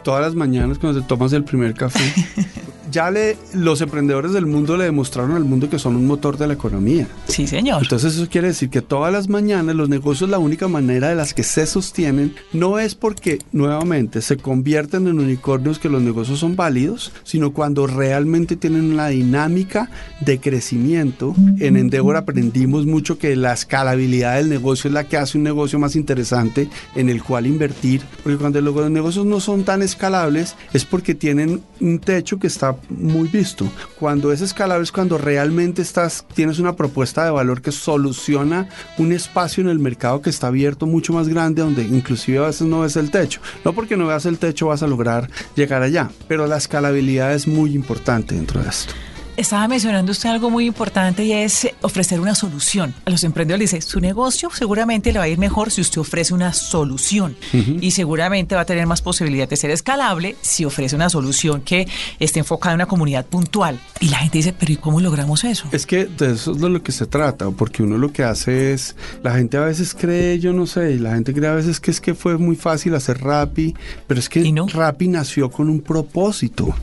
Todas 0.05 0.23
las 0.23 0.35
mañanas 0.35 0.79
cuando 0.79 1.01
te 1.01 1.07
tomas 1.07 1.33
el 1.33 1.45
primer 1.45 1.75
café. 1.75 2.01
ya 2.93 3.11
le, 3.11 3.37
los 3.55 3.81
emprendedores 3.81 4.33
del 4.33 4.47
mundo 4.47 4.77
le 4.77 4.85
demostraron 4.85 5.33
al 5.33 5.45
mundo 5.45 5.69
que 5.69 5.79
son 5.79 5.97
un 5.97 6.07
motor 6.07 6.37
de 6.37 6.47
la 6.47 6.55
economía. 6.55 7.09
Sí, 7.27 7.47
señor. 7.47 7.83
Entonces 7.83 8.15
eso 8.15 8.29
quiere 8.29 8.49
decir 8.49 8.71
que 8.71 8.83
todas 8.83 9.13
las 9.13 9.29
mañanas 9.29 9.75
los 9.75 9.89
negocios 9.89 10.31
la 10.31 10.39
única 10.39 10.69
manera 10.69 11.09
de 11.09 11.15
las 11.15 11.35
que 11.35 11.43
se 11.43 11.67
sostienen 11.67 12.35
no 12.53 12.79
es 12.79 12.95
porque 12.95 13.39
nuevamente 13.53 14.23
se 14.23 14.37
convierten 14.37 15.09
en 15.09 15.19
unicornios 15.19 15.79
que 15.79 15.89
los 15.89 16.03
negocios 16.03 16.39
son 16.39 16.55
válidos, 16.55 17.13
sino 17.25 17.53
cuando 17.53 17.87
realmente 17.87 18.57
tienen 18.57 18.93
una 18.93 19.09
dinámica 19.09 19.91
de 20.21 20.39
crecimiento. 20.39 21.35
En 21.59 21.77
Endeavor 21.77 22.17
aprendimos 22.17 22.87
mucho 22.87 23.19
que 23.19 23.35
la 23.37 23.55
escalabilidad 23.55 24.37
del 24.37 24.51
negocio 24.51 24.89
es 24.89 24.95
la 24.95 25.05
que 25.05 25.17
hace 25.17 25.39
un 25.39 25.45
negocio 25.45 25.79
más 25.79 25.97
interesante 25.97 26.69
en 26.95 27.09
el 27.09 27.23
cual 27.23 27.47
invertir, 27.47 28.03
porque 28.23 28.39
cuando 28.39 28.61
los 28.61 28.91
negocios 28.91 29.25
no 29.25 29.41
son 29.41 29.65
tan 29.65 29.81
escalables 29.83 30.55
es 30.73 30.85
porque 30.85 31.15
tienen 31.15 31.63
un 31.81 31.99
techo 31.99 32.39
que 32.39 32.47
está 32.47 32.77
muy 32.89 33.29
visto. 33.29 33.69
Cuando 33.99 34.33
es 34.33 34.41
escalable 34.41 34.85
es 34.85 34.93
cuando 34.93 35.19
realmente 35.19 35.83
estás, 35.83 36.25
tienes 36.35 36.59
una 36.59 36.77
propuesta 36.77 37.25
de 37.25 37.31
valor 37.31 37.63
que 37.63 37.73
soluciona 37.73 38.69
un 38.99 39.13
espacio 39.13 39.63
en 39.63 39.69
el 39.69 39.79
mercado 39.79 40.23
que 40.23 40.31
está 40.31 40.49
abierto 40.49 40.87
mucho 40.87 41.13
más 41.13 41.29
grande, 41.29 41.63
donde 41.63 41.83
inclusive 41.83 42.39
a 42.39 42.47
veces 42.47 42.67
no 42.67 42.81
ves 42.81 42.97
el 42.97 43.11
techo. 43.11 43.41
No 43.65 43.73
porque 43.73 43.97
no 43.97 44.07
veas 44.07 44.27
el 44.27 44.39
techo 44.39 44.69
vas 44.69 44.83
a 44.83 44.87
lograr 44.87 45.31
llegar 45.55 45.83
allá, 45.83 46.11
pero 46.29 46.47
la 46.47 46.57
escalabilidad 46.57 47.35
es 47.35 47.47
muy 47.47 47.75
importante 47.75 48.35
dentro 48.35 48.63
de 48.63 48.69
esto. 48.69 48.93
Estaba 49.35 49.67
mencionando 49.67 50.13
usted 50.13 50.29
algo 50.29 50.51
muy 50.51 50.67
importante 50.67 51.25
y 51.25 51.33
es 51.33 51.67
ofrecer 51.81 52.21
una 52.21 52.35
solución. 52.35 52.95
A 53.07 53.11
los 53.11 53.25
emprendedores 53.25 53.71
dice, 53.71 53.81
su 53.81 53.99
negocio 53.99 54.51
seguramente 54.53 55.11
le 55.11 55.19
va 55.19 55.25
a 55.25 55.29
ir 55.29 55.39
mejor 55.39 55.71
si 55.71 55.81
usted 55.81 56.03
ofrece 56.03 56.35
una 56.35 56.53
solución 56.53 57.35
y 57.53 57.93
seguramente 57.93 58.55
va 58.55 58.61
a 58.63 58.65
tener 58.67 58.87
más 58.87 59.01
posibilidad 59.01 59.49
de 59.49 59.57
ser 59.57 59.71
escalable 59.71 60.37
si 60.43 60.67
ofrece 60.67 60.97
una 60.97 61.09
solución 61.09 61.63
que 61.63 61.89
esté 62.21 62.41
enfocada 62.41 62.75
en 62.75 62.79
una 62.79 62.87
comunidad 62.87 63.25
puntual. 63.25 63.81
Y 64.01 64.09
la 64.09 64.19
gente 64.19 64.39
dice, 64.39 64.53
pero 64.53 64.73
¿y 64.73 64.77
cómo 64.77 65.01
logramos 65.01 65.45
eso? 65.45 65.67
Es 65.73 65.87
que 65.87 66.05
de 66.05 66.33
eso 66.33 66.53
es 66.53 66.61
de 66.61 66.69
lo 66.69 66.83
que 66.83 66.93
se 66.93 67.07
trata, 67.07 67.51
porque 67.51 67.83
uno 67.83 67.97
lo 67.97 68.13
que 68.13 68.25
hace 68.25 68.75
es, 68.75 68.97
la 69.23 69.35
gente 69.35 69.57
a 69.57 69.61
veces 69.61 69.95
cree, 69.95 70.41
yo 70.41 70.53
no 70.53 70.67
sé, 70.67 70.99
la 70.99 71.15
gente 71.15 71.33
cree 71.33 71.49
a 71.49 71.55
veces 71.55 71.81
que 71.81 71.91
es 71.91 72.03
que 72.03 72.15
fue 72.15 72.37
muy 72.37 72.57
fácil 72.57 72.95
hacer 72.95 73.23
Rappi, 73.23 73.75
pero 74.07 74.21
es 74.21 74.29
que 74.29 74.53
no? 74.53 74.67
Rappi 74.67 75.09
nació 75.09 75.51
con 75.51 75.71
un 75.71 75.81
propósito 75.81 76.75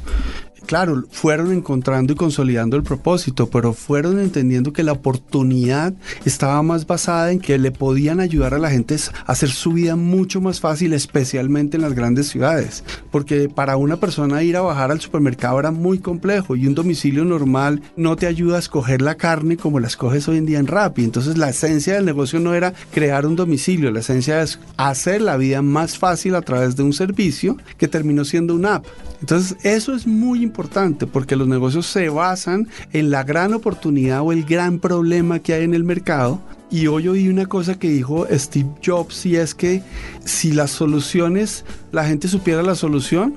claro, 0.69 1.03
fueron 1.09 1.51
encontrando 1.51 2.13
y 2.13 2.15
consolidando 2.15 2.77
el 2.77 2.83
propósito, 2.83 3.49
pero 3.49 3.73
fueron 3.73 4.19
entendiendo 4.19 4.71
que 4.71 4.83
la 4.83 4.91
oportunidad 4.91 5.95
estaba 6.25 6.61
más 6.61 6.85
basada 6.85 7.31
en 7.31 7.39
que 7.39 7.57
le 7.57 7.71
podían 7.71 8.19
ayudar 8.19 8.53
a 8.53 8.59
la 8.59 8.69
gente 8.69 8.95
a 9.25 9.31
hacer 9.31 9.49
su 9.49 9.73
vida 9.73 9.95
mucho 9.95 10.41
más 10.41 10.59
fácil, 10.59 10.93
especialmente 10.93 11.77
en 11.77 11.81
las 11.81 11.93
grandes 11.93 12.27
ciudades. 12.27 12.83
Porque 13.09 13.49
para 13.49 13.77
una 13.77 13.97
persona 13.97 14.43
ir 14.43 14.57
a 14.57 14.61
bajar 14.61 14.91
al 14.91 15.01
supermercado 15.01 15.59
era 15.59 15.71
muy 15.71 15.97
complejo 15.97 16.55
y 16.55 16.67
un 16.67 16.75
domicilio 16.75 17.25
normal 17.25 17.81
no 17.95 18.15
te 18.15 18.27
ayuda 18.27 18.57
a 18.57 18.59
escoger 18.59 19.01
la 19.01 19.15
carne 19.15 19.57
como 19.57 19.79
la 19.79 19.87
escoges 19.87 20.27
hoy 20.27 20.37
en 20.37 20.45
día 20.45 20.59
en 20.59 20.67
Rappi. 20.67 21.03
Entonces 21.03 21.35
la 21.39 21.49
esencia 21.49 21.95
del 21.95 22.05
negocio 22.05 22.39
no 22.39 22.53
era 22.53 22.75
crear 22.93 23.25
un 23.25 23.35
domicilio, 23.35 23.89
la 23.89 24.01
esencia 24.01 24.43
es 24.43 24.59
hacer 24.77 25.23
la 25.23 25.35
vida 25.35 25.63
más 25.63 25.97
fácil 25.97 26.35
a 26.35 26.43
través 26.43 26.75
de 26.75 26.83
un 26.83 26.93
servicio 26.93 27.57
que 27.79 27.87
terminó 27.87 28.23
siendo 28.23 28.53
una 28.53 28.75
app. 28.75 28.85
Entonces 29.19 29.57
eso 29.63 29.95
es 29.95 30.05
muy 30.05 30.43
importante 30.43 30.58
porque 31.07 31.35
los 31.35 31.47
negocios 31.47 31.85
se 31.85 32.09
basan 32.09 32.67
en 32.91 33.11
la 33.11 33.23
gran 33.23 33.53
oportunidad 33.53 34.21
o 34.21 34.31
el 34.31 34.43
gran 34.43 34.79
problema 34.79 35.39
que 35.39 35.53
hay 35.53 35.63
en 35.63 35.73
el 35.73 35.83
mercado. 35.83 36.41
Y 36.71 36.87
hoy 36.87 37.07
oí 37.07 37.29
una 37.29 37.47
cosa 37.47 37.79
que 37.79 37.89
dijo 37.89 38.27
Steve 38.31 38.69
Jobs 38.85 39.25
y 39.25 39.37
es 39.37 39.55
que 39.55 39.81
si 40.23 40.51
las 40.51 40.71
soluciones, 40.71 41.65
la 41.91 42.05
gente 42.05 42.27
supiera 42.27 42.61
la 42.61 42.75
solución, 42.75 43.35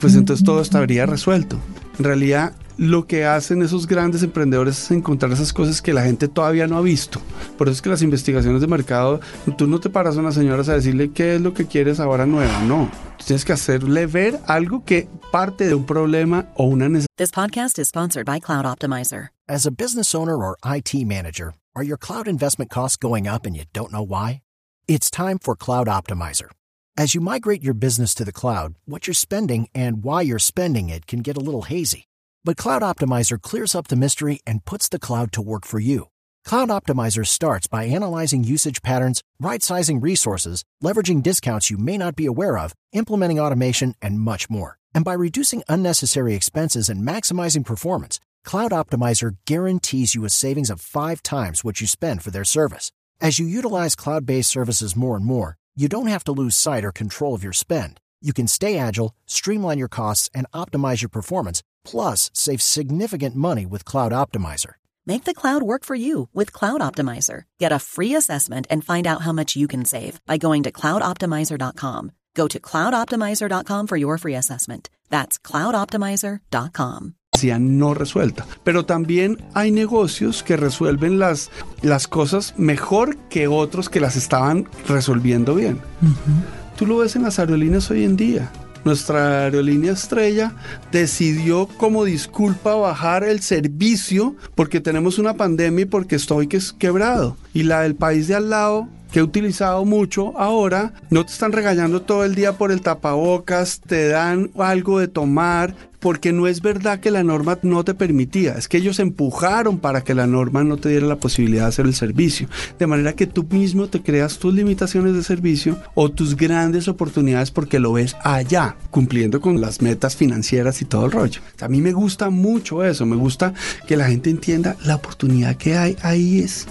pues 0.00 0.16
entonces 0.16 0.44
todo 0.44 0.60
estaría 0.60 1.06
resuelto. 1.06 1.58
En 1.98 2.04
realidad 2.04 2.54
lo 2.76 3.06
que 3.06 3.24
hacen 3.24 3.62
esos 3.62 3.86
grandes 3.86 4.22
emprendedores 4.22 4.82
es 4.82 4.90
encontrar 4.90 5.30
esas 5.32 5.52
cosas 5.52 5.82
que 5.82 5.92
la 5.92 6.02
gente 6.02 6.26
todavía 6.26 6.66
no 6.66 6.76
ha 6.76 6.80
visto. 6.80 7.20
Por 7.56 7.68
eso 7.68 7.76
es 7.76 7.82
que 7.82 7.90
las 7.90 8.02
investigaciones 8.02 8.60
de 8.60 8.66
mercado, 8.66 9.20
tú 9.56 9.66
no 9.66 9.78
te 9.78 9.90
paras 9.90 10.16
a 10.16 10.20
una 10.20 10.32
señora 10.32 10.62
a 10.62 10.74
decirle 10.74 11.10
qué 11.10 11.36
es 11.36 11.40
lo 11.40 11.54
que 11.54 11.66
quieres 11.66 12.00
ahora 12.00 12.26
nuevo, 12.26 12.52
no. 12.66 12.90
Tienes 13.24 13.44
que 13.44 13.52
hacerle 13.52 14.06
ver 14.06 14.40
algo 14.46 14.84
que 14.84 15.08
parte 15.32 15.66
de 15.66 15.74
un 15.74 15.84
problema 15.84 16.46
o 16.56 16.66
una 16.66 16.88
necesidad. 16.88 17.06
This 17.16 17.30
podcast 17.30 17.78
is 17.78 17.88
sponsored 17.88 18.26
by 18.26 18.38
Cloud 18.38 18.66
Optimizer. 18.66 19.28
As 19.48 19.64
a 19.64 19.70
business 19.70 20.14
owner 20.14 20.36
or 20.36 20.58
IT 20.64 20.94
manager, 21.06 21.54
are 21.74 21.82
your 21.82 21.96
cloud 21.96 22.28
investment 22.28 22.70
costs 22.70 22.96
going 22.96 23.26
up 23.26 23.46
and 23.46 23.56
you 23.56 23.64
don't 23.72 23.90
know 23.90 24.02
why? 24.02 24.42
It's 24.86 25.10
time 25.10 25.38
for 25.38 25.56
Cloud 25.56 25.86
Optimizer. 25.86 26.50
As 26.98 27.14
you 27.14 27.22
migrate 27.22 27.62
your 27.62 27.72
business 27.72 28.14
to 28.16 28.24
the 28.24 28.32
cloud, 28.32 28.74
what 28.84 29.06
you're 29.06 29.14
spending 29.14 29.68
and 29.74 30.04
why 30.04 30.20
you're 30.20 30.38
spending 30.38 30.90
it 30.90 31.06
can 31.06 31.20
get 31.20 31.38
a 31.38 31.40
little 31.40 31.62
hazy. 31.62 32.04
But 32.44 32.58
Cloud 32.58 32.82
Optimizer 32.82 33.40
clears 33.40 33.74
up 33.74 33.88
the 33.88 33.96
mystery 33.96 34.40
and 34.46 34.66
puts 34.66 34.88
the 34.88 34.98
cloud 34.98 35.32
to 35.32 35.40
work 35.40 35.64
for 35.64 35.80
you. 35.80 36.08
Cloud 36.44 36.68
Optimizer 36.68 37.26
starts 37.26 37.66
by 37.66 37.84
analyzing 37.84 38.44
usage 38.44 38.82
patterns, 38.82 39.22
right 39.38 39.62
sizing 39.62 40.00
resources, 40.00 40.64
leveraging 40.82 41.22
discounts 41.22 41.70
you 41.70 41.76
may 41.76 41.96
not 41.96 42.16
be 42.16 42.26
aware 42.26 42.58
of, 42.58 42.74
implementing 42.92 43.38
automation, 43.38 43.94
and 44.02 44.20
much 44.20 44.50
more. 44.50 44.78
And 44.94 45.04
by 45.04 45.14
reducing 45.14 45.62
unnecessary 45.68 46.34
expenses 46.34 46.88
and 46.88 47.06
maximizing 47.06 47.64
performance, 47.64 48.18
Cloud 48.44 48.72
Optimizer 48.72 49.36
guarantees 49.46 50.14
you 50.14 50.24
a 50.24 50.30
savings 50.30 50.70
of 50.70 50.80
five 50.80 51.22
times 51.22 51.64
what 51.64 51.80
you 51.80 51.86
spend 51.86 52.22
for 52.22 52.30
their 52.30 52.44
service. 52.44 52.90
As 53.20 53.38
you 53.38 53.46
utilize 53.46 53.94
cloud 53.94 54.26
based 54.26 54.50
services 54.50 54.96
more 54.96 55.16
and 55.16 55.24
more, 55.24 55.56
you 55.76 55.88
don't 55.88 56.08
have 56.08 56.24
to 56.24 56.32
lose 56.32 56.56
sight 56.56 56.84
or 56.84 56.92
control 56.92 57.34
of 57.34 57.44
your 57.44 57.52
spend. 57.52 58.00
You 58.20 58.32
can 58.32 58.48
stay 58.48 58.76
agile, 58.78 59.14
streamline 59.26 59.78
your 59.78 59.88
costs, 59.88 60.28
and 60.34 60.46
optimize 60.52 61.02
your 61.02 61.08
performance 61.08 61.62
Plus, 61.84 62.30
save 62.32 62.62
significant 62.62 63.34
money 63.34 63.66
with 63.66 63.84
Cloud 63.84 64.12
Optimizer. 64.12 64.74
Make 65.04 65.24
the 65.24 65.34
cloud 65.34 65.62
work 65.62 65.84
for 65.84 65.96
you 65.96 66.28
with 66.32 66.52
Cloud 66.52 66.80
Optimizer. 66.80 67.44
Get 67.58 67.72
a 67.72 67.78
free 67.80 68.14
assessment 68.14 68.66
and 68.70 68.84
find 68.84 69.06
out 69.06 69.22
how 69.22 69.32
much 69.32 69.56
you 69.56 69.66
can 69.66 69.84
save 69.84 70.20
by 70.26 70.38
going 70.38 70.62
to 70.62 70.70
cloudoptimizer.com. 70.70 72.12
Go 72.34 72.48
to 72.48 72.60
cloudoptimizer.com 72.60 73.86
for 73.86 73.96
your 73.96 74.16
free 74.18 74.34
assessment. 74.34 74.88
That's 75.10 75.38
cloudoptimizer.com. 75.38 77.14
no 77.58 77.94
resuelta. 77.94 78.46
Pero 78.62 78.84
también 78.84 79.38
hay 79.54 79.72
negocios 79.72 80.42
que 80.44 80.56
resuelven 80.56 81.18
las, 81.18 81.50
las 81.82 82.06
cosas 82.06 82.54
mejor 82.56 83.16
que 83.28 83.48
otros 83.48 83.88
que 83.88 84.00
las 84.00 84.16
estaban 84.16 84.68
resolviendo 84.86 85.56
bien. 85.56 85.80
Uh 86.00 86.06
-huh. 86.06 86.76
Tú 86.76 86.86
lo 86.86 86.98
ves 86.98 87.16
en 87.16 87.22
las 87.22 87.38
aerolíneas 87.38 87.90
hoy 87.90 88.04
en 88.04 88.16
día 88.16 88.50
nuestra 88.84 89.44
aerolínea 89.44 89.92
estrella 89.92 90.52
decidió 90.90 91.66
como 91.76 92.04
disculpa 92.04 92.74
bajar 92.74 93.24
el 93.24 93.40
servicio 93.40 94.36
porque 94.54 94.80
tenemos 94.80 95.18
una 95.18 95.34
pandemia 95.34 95.82
y 95.82 95.86
porque 95.86 96.16
estoy 96.16 96.48
quebrado. 96.78 97.36
Y 97.54 97.62
la 97.64 97.82
del 97.82 97.94
país 97.94 98.28
de 98.28 98.34
al 98.34 98.50
lado 98.50 98.88
que 99.12 99.20
he 99.20 99.22
utilizado 99.22 99.84
mucho 99.84 100.36
ahora, 100.38 100.94
no 101.10 101.24
te 101.24 101.32
están 101.32 101.52
regañando 101.52 102.02
todo 102.02 102.24
el 102.24 102.34
día 102.34 102.56
por 102.56 102.72
el 102.72 102.80
tapabocas, 102.80 103.80
te 103.80 104.08
dan 104.08 104.50
algo 104.58 104.98
de 104.98 105.08
tomar, 105.08 105.74
porque 106.02 106.32
no 106.32 106.48
es 106.48 106.62
verdad 106.62 106.98
que 106.98 107.12
la 107.12 107.22
norma 107.22 107.58
no 107.62 107.84
te 107.84 107.94
permitía, 107.94 108.54
es 108.54 108.66
que 108.66 108.78
ellos 108.78 108.98
empujaron 108.98 109.78
para 109.78 110.02
que 110.02 110.16
la 110.16 110.26
norma 110.26 110.64
no 110.64 110.76
te 110.76 110.88
diera 110.88 111.06
la 111.06 111.20
posibilidad 111.20 111.62
de 111.62 111.68
hacer 111.68 111.86
el 111.86 111.94
servicio. 111.94 112.48
De 112.78 112.88
manera 112.88 113.12
que 113.12 113.28
tú 113.28 113.46
mismo 113.48 113.86
te 113.86 114.02
creas 114.02 114.38
tus 114.38 114.52
limitaciones 114.52 115.14
de 115.14 115.22
servicio 115.22 115.78
o 115.94 116.10
tus 116.10 116.36
grandes 116.36 116.88
oportunidades 116.88 117.52
porque 117.52 117.78
lo 117.78 117.92
ves 117.92 118.16
allá, 118.24 118.76
cumpliendo 118.90 119.40
con 119.40 119.60
las 119.60 119.80
metas 119.80 120.16
financieras 120.16 120.82
y 120.82 120.86
todo 120.86 121.04
el 121.06 121.12
rollo. 121.12 121.40
A 121.60 121.68
mí 121.68 121.80
me 121.80 121.92
gusta 121.92 122.30
mucho 122.30 122.82
eso, 122.82 123.06
me 123.06 123.16
gusta 123.16 123.54
que 123.86 123.96
la 123.96 124.08
gente 124.08 124.28
entienda 124.30 124.76
la 124.84 124.96
oportunidad 124.96 125.56
que 125.56 125.76
hay 125.76 125.96
ahí 126.02 126.40
es. 126.40 126.66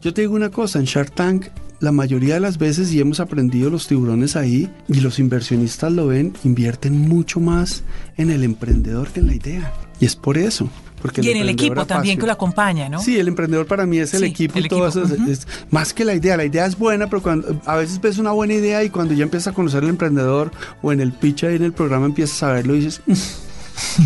Yo 0.00 0.14
te 0.14 0.20
digo 0.20 0.36
una 0.36 0.50
cosa, 0.50 0.78
en 0.78 0.84
Shark 0.84 1.12
Tank 1.12 1.46
la 1.80 1.92
mayoría 1.92 2.34
de 2.34 2.40
las 2.40 2.58
veces, 2.58 2.92
y 2.92 3.00
hemos 3.00 3.20
aprendido 3.20 3.70
los 3.70 3.86
tiburones 3.86 4.36
ahí, 4.36 4.70
y 4.88 5.00
los 5.00 5.18
inversionistas 5.18 5.92
lo 5.92 6.06
ven, 6.06 6.32
invierten 6.44 6.98
mucho 6.98 7.40
más 7.40 7.82
en 8.16 8.30
el 8.30 8.44
emprendedor 8.44 9.08
que 9.08 9.20
en 9.20 9.26
la 9.26 9.34
idea. 9.34 9.72
Y 10.00 10.06
es 10.06 10.16
por 10.16 10.38
eso, 10.38 10.68
Porque 11.00 11.22
y 11.22 11.30
en 11.30 11.38
el 11.38 11.48
equipo 11.48 11.86
también 11.86 12.18
que 12.18 12.26
lo 12.26 12.32
acompaña, 12.32 12.88
¿no? 12.88 13.00
Sí, 13.00 13.18
el 13.18 13.28
emprendedor 13.28 13.66
para 13.66 13.86
mí 13.86 13.98
es 13.98 14.12
el 14.14 14.24
equipo 14.24 14.58
y 14.58 14.68
todo 14.68 14.88
eso. 14.88 15.04
es, 15.04 15.46
más 15.70 15.92
que 15.92 16.04
la 16.04 16.14
idea, 16.14 16.36
la 16.36 16.44
idea 16.44 16.66
es 16.66 16.78
buena, 16.78 17.06
pero 17.08 17.22
cuando 17.22 17.60
a 17.64 17.76
veces 17.76 18.00
ves 18.00 18.18
una 18.18 18.32
buena 18.32 18.54
idea 18.54 18.82
y 18.84 18.90
cuando 18.90 19.14
ya 19.14 19.24
empiezas 19.24 19.52
a 19.52 19.54
conocer 19.54 19.82
al 19.84 19.90
emprendedor 19.90 20.50
o 20.82 20.92
en 20.92 21.00
el 21.00 21.12
pitch 21.12 21.44
ahí 21.44 21.56
en 21.56 21.64
el 21.64 21.72
programa 21.72 22.06
empiezas 22.06 22.42
a 22.42 22.52
verlo 22.52 22.74
y 22.74 22.80
dices, 22.80 23.02
mm, 23.06 24.02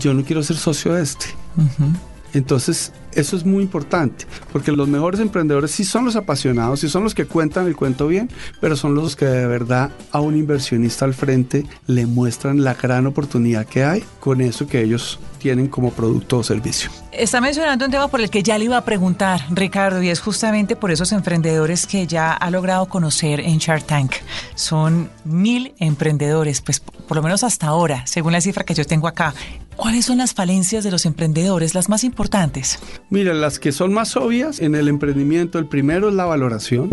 yo 0.00 0.14
no 0.14 0.24
quiero 0.24 0.42
ser 0.42 0.56
socio 0.56 0.94
de 0.94 1.02
este. 1.02 1.26
Entonces, 2.32 2.92
eso 3.14 3.36
es 3.36 3.44
muy 3.44 3.62
importante, 3.62 4.26
porque 4.52 4.72
los 4.72 4.88
mejores 4.88 5.20
emprendedores 5.20 5.70
sí 5.70 5.84
son 5.84 6.04
los 6.04 6.16
apasionados, 6.16 6.80
sí 6.80 6.88
son 6.88 7.04
los 7.04 7.14
que 7.14 7.26
cuentan 7.26 7.66
el 7.66 7.76
cuento 7.76 8.06
bien, 8.06 8.30
pero 8.60 8.76
son 8.76 8.94
los 8.94 9.16
que 9.16 9.26
de 9.26 9.46
verdad 9.46 9.90
a 10.12 10.20
un 10.20 10.36
inversionista 10.36 11.04
al 11.04 11.14
frente 11.14 11.66
le 11.86 12.06
muestran 12.06 12.64
la 12.64 12.74
gran 12.74 13.06
oportunidad 13.06 13.66
que 13.66 13.84
hay 13.84 14.04
con 14.20 14.40
eso 14.40 14.66
que 14.66 14.82
ellos 14.82 15.18
tienen 15.38 15.68
como 15.68 15.90
producto 15.90 16.38
o 16.38 16.42
servicio. 16.42 16.90
Está 17.12 17.38
mencionando 17.40 17.84
un 17.84 17.90
tema 17.90 18.08
por 18.08 18.22
el 18.22 18.30
que 18.30 18.42
ya 18.42 18.56
le 18.56 18.64
iba 18.64 18.78
a 18.78 18.84
preguntar, 18.84 19.42
Ricardo, 19.50 20.02
y 20.02 20.08
es 20.08 20.20
justamente 20.20 20.74
por 20.74 20.90
esos 20.90 21.12
emprendedores 21.12 21.86
que 21.86 22.06
ya 22.06 22.32
ha 22.32 22.50
logrado 22.50 22.86
conocer 22.86 23.40
en 23.40 23.58
Shark 23.58 23.84
Tank. 23.84 24.12
Son 24.54 25.10
mil 25.24 25.74
emprendedores, 25.78 26.62
pues 26.62 26.80
por 26.80 27.16
lo 27.18 27.22
menos 27.22 27.44
hasta 27.44 27.66
ahora, 27.66 28.06
según 28.06 28.32
la 28.32 28.40
cifra 28.40 28.64
que 28.64 28.72
yo 28.72 28.86
tengo 28.86 29.06
acá. 29.06 29.34
¿Cuáles 29.76 30.04
son 30.04 30.18
las 30.18 30.34
falencias 30.34 30.84
de 30.84 30.90
los 30.90 31.04
emprendedores, 31.04 31.74
las 31.74 31.88
más 31.88 32.04
importantes? 32.04 32.78
Mira, 33.10 33.34
las 33.34 33.58
que 33.58 33.72
son 33.72 33.92
más 33.92 34.16
obvias 34.16 34.60
en 34.60 34.74
el 34.74 34.88
emprendimiento, 34.88 35.58
el 35.58 35.66
primero 35.66 36.08
es 36.08 36.14
la 36.14 36.24
valoración. 36.24 36.90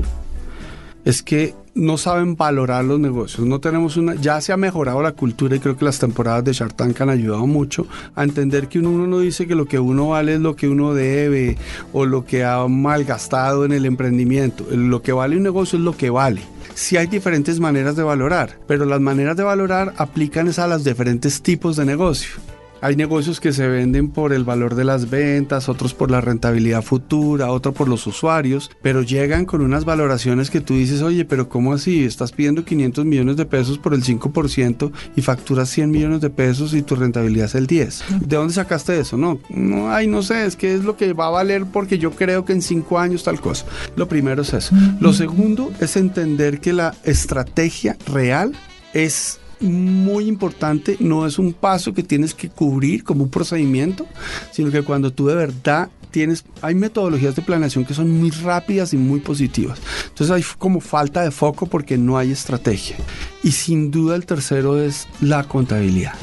Es 1.05 1.23
que 1.23 1.55
no 1.73 1.97
saben 1.97 2.35
valorar 2.35 2.83
los 2.85 2.99
negocios. 2.99 3.45
No 3.47 3.59
tenemos 3.59 3.97
una, 3.97 4.15
ya 4.15 4.39
se 4.41 4.51
ha 4.51 4.57
mejorado 4.57 5.01
la 5.01 5.13
cultura 5.13 5.55
y 5.55 5.59
creo 5.59 5.77
que 5.77 5.85
las 5.85 5.99
temporadas 5.99 6.43
de 6.43 6.53
Shark 6.53 6.75
Tank 6.75 6.99
han 7.01 7.09
ayudado 7.09 7.47
mucho 7.47 7.87
a 8.15 8.23
entender 8.23 8.67
que 8.67 8.79
uno, 8.79 9.07
no 9.07 9.19
dice 9.19 9.47
que 9.47 9.55
lo 9.55 9.65
que 9.65 9.79
uno 9.79 10.09
vale 10.09 10.35
es 10.35 10.41
lo 10.41 10.55
que 10.55 10.67
uno 10.67 10.93
debe 10.93 11.57
o 11.93 12.05
lo 12.05 12.25
que 12.25 12.43
ha 12.43 12.67
malgastado 12.67 13.65
en 13.65 13.71
el 13.71 13.85
emprendimiento. 13.85 14.65
Lo 14.69 15.01
que 15.01 15.11
vale 15.11 15.37
un 15.37 15.43
negocio 15.43 15.79
es 15.79 15.85
lo 15.85 15.95
que 15.95 16.09
vale. 16.09 16.41
Sí 16.75 16.97
hay 16.97 17.07
diferentes 17.07 17.59
maneras 17.59 17.95
de 17.95 18.03
valorar, 18.03 18.59
pero 18.67 18.85
las 18.85 19.01
maneras 19.01 19.37
de 19.37 19.43
valorar 19.43 19.93
aplican 19.97 20.51
a 20.55 20.67
los 20.67 20.83
diferentes 20.83 21.41
tipos 21.41 21.75
de 21.75 21.85
negocio. 21.85 22.50
Hay 22.81 22.95
negocios 22.95 23.39
que 23.39 23.53
se 23.53 23.67
venden 23.67 24.09
por 24.09 24.33
el 24.33 24.43
valor 24.43 24.73
de 24.73 24.83
las 24.83 25.09
ventas, 25.11 25.69
otros 25.69 25.93
por 25.93 26.09
la 26.09 26.19
rentabilidad 26.19 26.81
futura, 26.81 27.51
otro 27.51 27.73
por 27.73 27.87
los 27.87 28.07
usuarios, 28.07 28.71
pero 28.81 29.03
llegan 29.03 29.45
con 29.45 29.61
unas 29.61 29.85
valoraciones 29.85 30.49
que 30.49 30.61
tú 30.61 30.73
dices, 30.73 31.03
oye, 31.03 31.23
pero 31.23 31.47
¿cómo 31.47 31.73
así? 31.73 32.03
Estás 32.03 32.31
pidiendo 32.31 32.65
500 32.65 33.05
millones 33.05 33.37
de 33.37 33.45
pesos 33.45 33.77
por 33.77 33.93
el 33.93 34.03
5% 34.03 34.91
y 35.15 35.21
facturas 35.21 35.69
100 35.69 35.91
millones 35.91 36.21
de 36.21 36.31
pesos 36.31 36.73
y 36.73 36.81
tu 36.81 36.95
rentabilidad 36.95 37.45
es 37.45 37.55
el 37.55 37.67
10. 37.67 38.03
¿De 38.25 38.35
dónde 38.35 38.53
sacaste 38.53 38.99
eso? 38.99 39.15
No, 39.15 39.39
no, 39.49 39.93
ay, 39.93 40.07
no 40.07 40.23
sé, 40.23 40.45
es 40.45 40.55
que 40.55 40.73
es 40.73 40.83
lo 40.83 40.97
que 40.97 41.13
va 41.13 41.27
a 41.27 41.31
valer 41.31 41.65
porque 41.71 41.99
yo 41.99 42.09
creo 42.11 42.45
que 42.45 42.53
en 42.53 42.63
5 42.63 42.97
años 42.97 43.23
tal 43.23 43.39
cosa. 43.39 43.65
Lo 43.95 44.07
primero 44.07 44.41
es 44.41 44.53
eso. 44.53 44.73
Lo 44.99 45.13
segundo 45.13 45.71
es 45.79 45.97
entender 45.97 46.59
que 46.59 46.73
la 46.73 46.95
estrategia 47.03 47.95
real 48.07 48.53
es 48.93 49.39
muy 49.61 50.27
importante, 50.27 50.97
no 50.99 51.25
es 51.25 51.39
un 51.39 51.53
paso 51.53 51.93
que 51.93 52.03
tienes 52.03 52.33
que 52.33 52.49
cubrir 52.49 53.03
como 53.03 53.23
un 53.23 53.29
procedimiento, 53.29 54.07
sino 54.51 54.71
que 54.71 54.83
cuando 54.83 55.11
tú 55.11 55.27
de 55.27 55.35
verdad 55.35 55.89
tienes, 56.11 56.43
hay 56.61 56.75
metodologías 56.75 57.35
de 57.35 57.41
planeación 57.41 57.85
que 57.85 57.93
son 57.93 58.11
muy 58.11 58.29
rápidas 58.29 58.93
y 58.93 58.97
muy 58.97 59.21
positivas. 59.21 59.79
Entonces 60.09 60.35
hay 60.35 60.43
como 60.57 60.81
falta 60.81 61.23
de 61.23 61.31
foco 61.31 61.65
porque 61.65 61.97
no 61.97 62.17
hay 62.17 62.31
estrategia. 62.31 62.97
Y 63.43 63.51
sin 63.53 63.91
duda 63.91 64.15
el 64.15 64.25
tercero 64.25 64.79
es 64.79 65.07
la 65.21 65.43
contabilidad. 65.45 66.13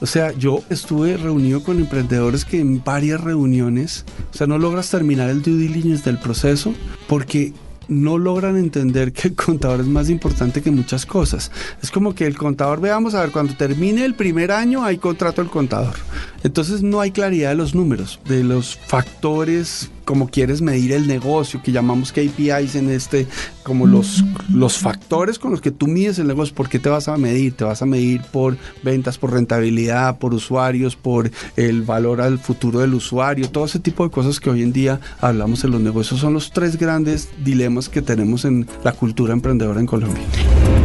O 0.00 0.06
sea, 0.06 0.32
yo 0.32 0.62
estuve 0.70 1.18
reunido 1.18 1.62
con 1.62 1.78
emprendedores 1.78 2.46
que 2.46 2.60
en 2.60 2.82
varias 2.82 3.20
reuniones, 3.20 4.06
o 4.32 4.36
sea, 4.36 4.46
no 4.46 4.58
logras 4.58 4.88
terminar 4.88 5.28
el 5.28 5.42
due 5.42 5.54
diligence 5.58 6.04
del 6.04 6.18
proceso 6.18 6.72
porque 7.06 7.52
no 7.90 8.16
logran 8.18 8.56
entender 8.56 9.12
que 9.12 9.28
el 9.28 9.34
contador 9.34 9.80
es 9.80 9.86
más 9.86 10.08
importante 10.08 10.62
que 10.62 10.70
muchas 10.70 11.04
cosas. 11.04 11.50
Es 11.82 11.90
como 11.90 12.14
que 12.14 12.26
el 12.26 12.38
contador, 12.38 12.80
veamos 12.80 13.14
a 13.14 13.20
ver, 13.20 13.32
cuando 13.32 13.54
termine 13.54 14.04
el 14.04 14.14
primer 14.14 14.52
año 14.52 14.84
hay 14.84 14.96
contrato 14.96 15.42
del 15.42 15.50
contador. 15.50 15.94
Entonces 16.42 16.82
no 16.82 17.00
hay 17.00 17.10
claridad 17.10 17.50
de 17.50 17.56
los 17.56 17.74
números, 17.74 18.20
de 18.26 18.44
los 18.44 18.76
factores 18.76 19.90
como 20.10 20.28
quieres 20.28 20.60
medir 20.60 20.90
el 20.90 21.06
negocio, 21.06 21.62
que 21.62 21.70
llamamos 21.70 22.10
KPIs 22.10 22.74
en 22.74 22.90
este, 22.90 23.28
como 23.62 23.86
los, 23.86 24.24
los 24.52 24.76
factores 24.76 25.38
con 25.38 25.52
los 25.52 25.60
que 25.60 25.70
tú 25.70 25.86
mides 25.86 26.18
el 26.18 26.26
negocio, 26.26 26.52
¿por 26.52 26.68
qué 26.68 26.80
te 26.80 26.88
vas 26.88 27.06
a 27.06 27.16
medir? 27.16 27.52
Te 27.54 27.62
vas 27.62 27.80
a 27.80 27.86
medir 27.86 28.20
por 28.32 28.56
ventas, 28.82 29.18
por 29.18 29.32
rentabilidad, 29.32 30.18
por 30.18 30.34
usuarios, 30.34 30.96
por 30.96 31.30
el 31.54 31.82
valor 31.82 32.20
al 32.20 32.40
futuro 32.40 32.80
del 32.80 32.94
usuario, 32.94 33.48
todo 33.50 33.66
ese 33.66 33.78
tipo 33.78 34.02
de 34.02 34.10
cosas 34.10 34.40
que 34.40 34.50
hoy 34.50 34.64
en 34.64 34.72
día 34.72 34.98
hablamos 35.20 35.62
en 35.62 35.70
los 35.70 35.80
negocios 35.80 36.18
son 36.18 36.34
los 36.34 36.50
tres 36.50 36.76
grandes 36.76 37.28
dilemas 37.44 37.88
que 37.88 38.02
tenemos 38.02 38.44
en 38.44 38.66
la 38.82 38.90
cultura 38.90 39.32
emprendedora 39.32 39.78
en 39.78 39.86
Colombia. 39.86 40.24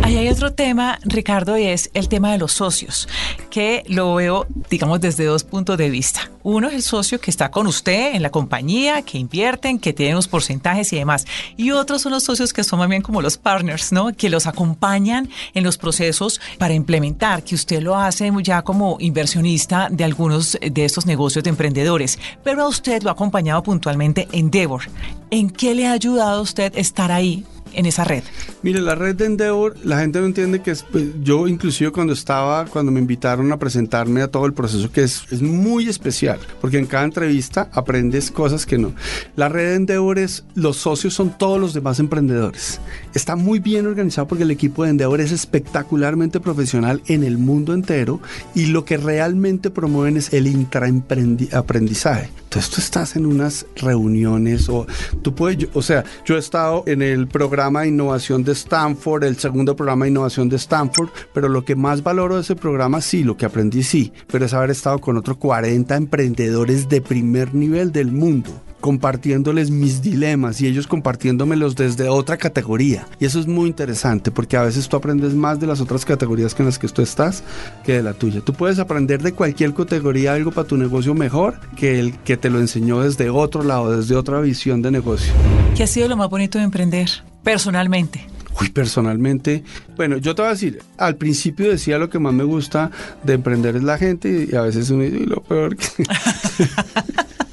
Ahí 0.03 0.17
hay 0.17 0.29
otro 0.29 0.53
tema, 0.53 0.99
Ricardo, 1.03 1.57
y 1.57 1.63
es 1.63 1.89
el 1.95 2.09
tema 2.09 2.31
de 2.31 2.37
los 2.37 2.51
socios, 2.51 3.09
que 3.49 3.81
lo 3.87 4.13
veo, 4.13 4.45
digamos, 4.69 5.01
desde 5.01 5.25
dos 5.25 5.43
puntos 5.45 5.77
de 5.77 5.89
vista. 5.89 6.29
Uno 6.43 6.67
es 6.67 6.73
el 6.75 6.81
socio 6.83 7.19
que 7.19 7.31
está 7.31 7.49
con 7.49 7.67
usted 7.67 8.13
en 8.13 8.21
la 8.21 8.29
compañía, 8.29 9.01
que 9.01 9.17
invierten, 9.17 9.79
que 9.79 9.93
tienen 9.93 10.15
unos 10.15 10.27
porcentajes 10.27 10.93
y 10.93 10.97
demás. 10.97 11.25
Y 11.57 11.71
otros 11.71 12.01
son 12.01 12.11
los 12.11 12.23
socios 12.23 12.53
que 12.53 12.63
son 12.63 12.79
más 12.79 12.89
bien 12.89 13.01
como 13.01 13.21
los 13.21 13.37
partners, 13.37 13.91
¿no? 13.91 14.13
Que 14.13 14.29
los 14.29 14.45
acompañan 14.45 15.29
en 15.53 15.63
los 15.63 15.77
procesos 15.77 16.39
para 16.57 16.73
implementar, 16.73 17.43
que 17.43 17.55
usted 17.55 17.81
lo 17.81 17.95
hace 17.95 18.31
ya 18.43 18.61
como 18.61 18.97
inversionista 18.99 19.87
de 19.89 20.03
algunos 20.03 20.57
de 20.61 20.85
estos 20.85 21.05
negocios 21.05 21.43
de 21.43 21.49
emprendedores. 21.49 22.19
Pero 22.43 22.63
a 22.63 22.67
usted 22.67 23.01
lo 23.03 23.09
ha 23.09 23.13
acompañado 23.13 23.63
puntualmente 23.63 24.27
Endeavor. 24.31 24.83
¿En 25.31 25.49
qué 25.49 25.73
le 25.73 25.87
ha 25.87 25.93
ayudado 25.93 26.39
a 26.39 26.41
usted 26.41 26.77
estar 26.77 27.11
ahí 27.11 27.45
en 27.75 27.85
esa 27.85 28.03
red? 28.03 28.23
Mire, 28.61 28.81
la 28.81 28.95
red 28.95 29.15
de 29.15 29.25
Endeavor, 29.25 29.75
la 29.83 29.99
gente 29.99 30.19
no 30.19 30.25
entiende 30.25 30.61
que 30.61 30.71
es, 30.71 30.83
pues, 30.83 31.05
yo 31.21 31.47
inclusive 31.47 31.91
cuando 31.91 32.13
estaba, 32.13 32.65
cuando 32.65 32.91
me 32.91 32.99
invitaron 32.99 33.51
a 33.51 33.59
presentarme 33.59 34.21
a 34.21 34.27
todo 34.27 34.45
el 34.45 34.53
proceso, 34.53 34.91
que 34.91 35.03
es, 35.03 35.25
muy 35.41 35.87
especial, 35.87 36.39
porque 36.61 36.77
en 36.77 36.85
cada 36.85 37.03
entrevista 37.03 37.69
aprendes 37.73 38.31
cosas 38.31 38.65
que 38.65 38.77
no. 38.77 38.93
La 39.35 39.49
red 39.49 39.69
de 39.69 39.75
Endeavor 39.75 40.17
es, 40.19 40.43
los 40.55 40.77
socios 40.77 41.13
son 41.13 41.37
todos 41.37 41.59
los 41.59 41.73
demás 41.73 41.99
emprendedores. 41.99 42.79
Está 43.13 43.35
muy 43.35 43.59
bien 43.59 43.85
organizado 43.85 44.27
porque 44.27 44.43
el 44.43 44.51
equipo 44.51 44.83
de 44.83 44.91
Endeavor 44.91 45.21
es 45.21 45.31
espectacularmente 45.31 46.39
profesional 46.39 47.01
en 47.07 47.23
el 47.23 47.37
mundo 47.37 47.73
entero 47.73 48.21
y 48.53 48.67
lo 48.67 48.85
que 48.85 48.97
realmente 48.97 49.69
promueven 49.69 50.17
es 50.17 50.33
el 50.33 50.47
intraaprendizaje. 50.47 52.29
Entonces 52.55 52.73
tú 52.73 52.79
estás 52.79 53.15
en 53.17 53.25
unas 53.25 53.65
reuniones 53.75 54.69
o 54.69 54.87
tú 55.21 55.35
puedes, 55.35 55.67
o 55.73 55.81
sea, 55.81 56.05
yo 56.23 56.37
he 56.37 56.39
estado 56.39 56.85
en 56.87 57.01
el 57.01 57.27
programa 57.27 57.81
de 57.81 57.89
innovación 57.89 58.45
de 58.45 58.53
Stanford, 58.53 59.25
el 59.25 59.37
segundo 59.37 59.75
programa 59.75 60.05
de 60.05 60.11
innovación 60.11 60.47
de 60.47 60.55
Stanford, 60.55 61.09
pero 61.33 61.49
lo 61.49 61.65
que 61.65 61.75
más 61.75 62.01
valoro 62.01 62.35
de 62.35 62.43
ese 62.43 62.55
programa, 62.55 63.01
sí, 63.01 63.25
lo 63.25 63.35
que 63.35 63.45
aprendí, 63.45 63.83
sí, 63.83 64.13
pero 64.27 64.45
es 64.45 64.53
haber 64.53 64.71
estado 64.71 64.99
con 64.99 65.17
otros 65.17 65.35
40 65.35 65.97
emprendedores 65.97 66.87
de 66.87 67.01
primer 67.01 67.53
nivel 67.53 67.91
del 67.91 68.13
mundo 68.13 68.51
compartiéndoles 68.85 69.71
mis 69.71 70.03
dilemas 70.03 70.61
y 70.61 70.67
ellos 70.67 70.85
compartiéndomelos 70.85 71.75
desde 71.75 72.07
otra 72.07 72.37
categoría. 72.37 73.07
Y 73.19 73.25
eso 73.25 73.39
es 73.39 73.47
muy 73.47 73.67
interesante 73.67 74.29
porque 74.29 74.57
a 74.57 74.61
veces 74.61 74.87
tú 74.87 74.95
aprendes 74.95 75.33
más 75.33 75.59
de 75.59 75.65
las 75.65 75.81
otras 75.81 76.05
categorías 76.05 76.53
que 76.53 76.61
en 76.61 76.67
las 76.67 76.77
que 76.77 76.87
tú 76.87 77.01
estás 77.01 77.43
que 77.83 77.93
de 77.93 78.03
la 78.03 78.13
tuya. 78.13 78.41
Tú 78.41 78.53
puedes 78.53 78.77
aprender 78.77 79.23
de 79.23 79.31
cualquier 79.31 79.73
categoría 79.73 80.33
algo 80.33 80.51
para 80.51 80.67
tu 80.67 80.77
negocio 80.77 81.15
mejor 81.15 81.59
que 81.75 81.99
el 81.99 82.15
que 82.19 82.37
te 82.37 82.51
lo 82.51 82.59
enseñó 82.59 83.01
desde 83.01 83.31
otro 83.31 83.63
lado, 83.63 83.97
desde 83.97 84.15
otra 84.15 84.39
visión 84.39 84.83
de 84.83 84.91
negocio. 84.91 85.33
¿Qué 85.75 85.81
ha 85.81 85.87
sido 85.87 86.07
lo 86.07 86.15
más 86.15 86.29
bonito 86.29 86.59
de 86.59 86.65
emprender 86.65 87.09
personalmente? 87.41 88.27
Uy, 88.61 88.69
personalmente, 88.69 89.63
bueno, 89.97 90.17
yo 90.17 90.35
te 90.35 90.43
voy 90.43 90.49
a 90.49 90.53
decir, 90.53 90.83
al 90.99 91.15
principio 91.15 91.71
decía 91.71 91.97
lo 91.97 92.11
que 92.11 92.19
más 92.19 92.35
me 92.35 92.43
gusta 92.43 92.91
de 93.23 93.33
emprender 93.33 93.77
es 93.77 93.83
la 93.83 93.97
gente 93.97 94.47
y 94.51 94.55
a 94.55 94.61
veces 94.61 94.91
uno 94.91 95.01
dice, 95.05 95.25
lo 95.25 95.41
peor 95.41 95.75
que... 95.75 95.87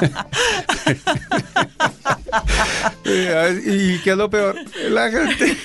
¿Y 3.04 3.98
qué 3.98 4.10
es 4.10 4.16
lo 4.16 4.30
peor? 4.30 4.56
La 4.90 5.10
gente. 5.10 5.50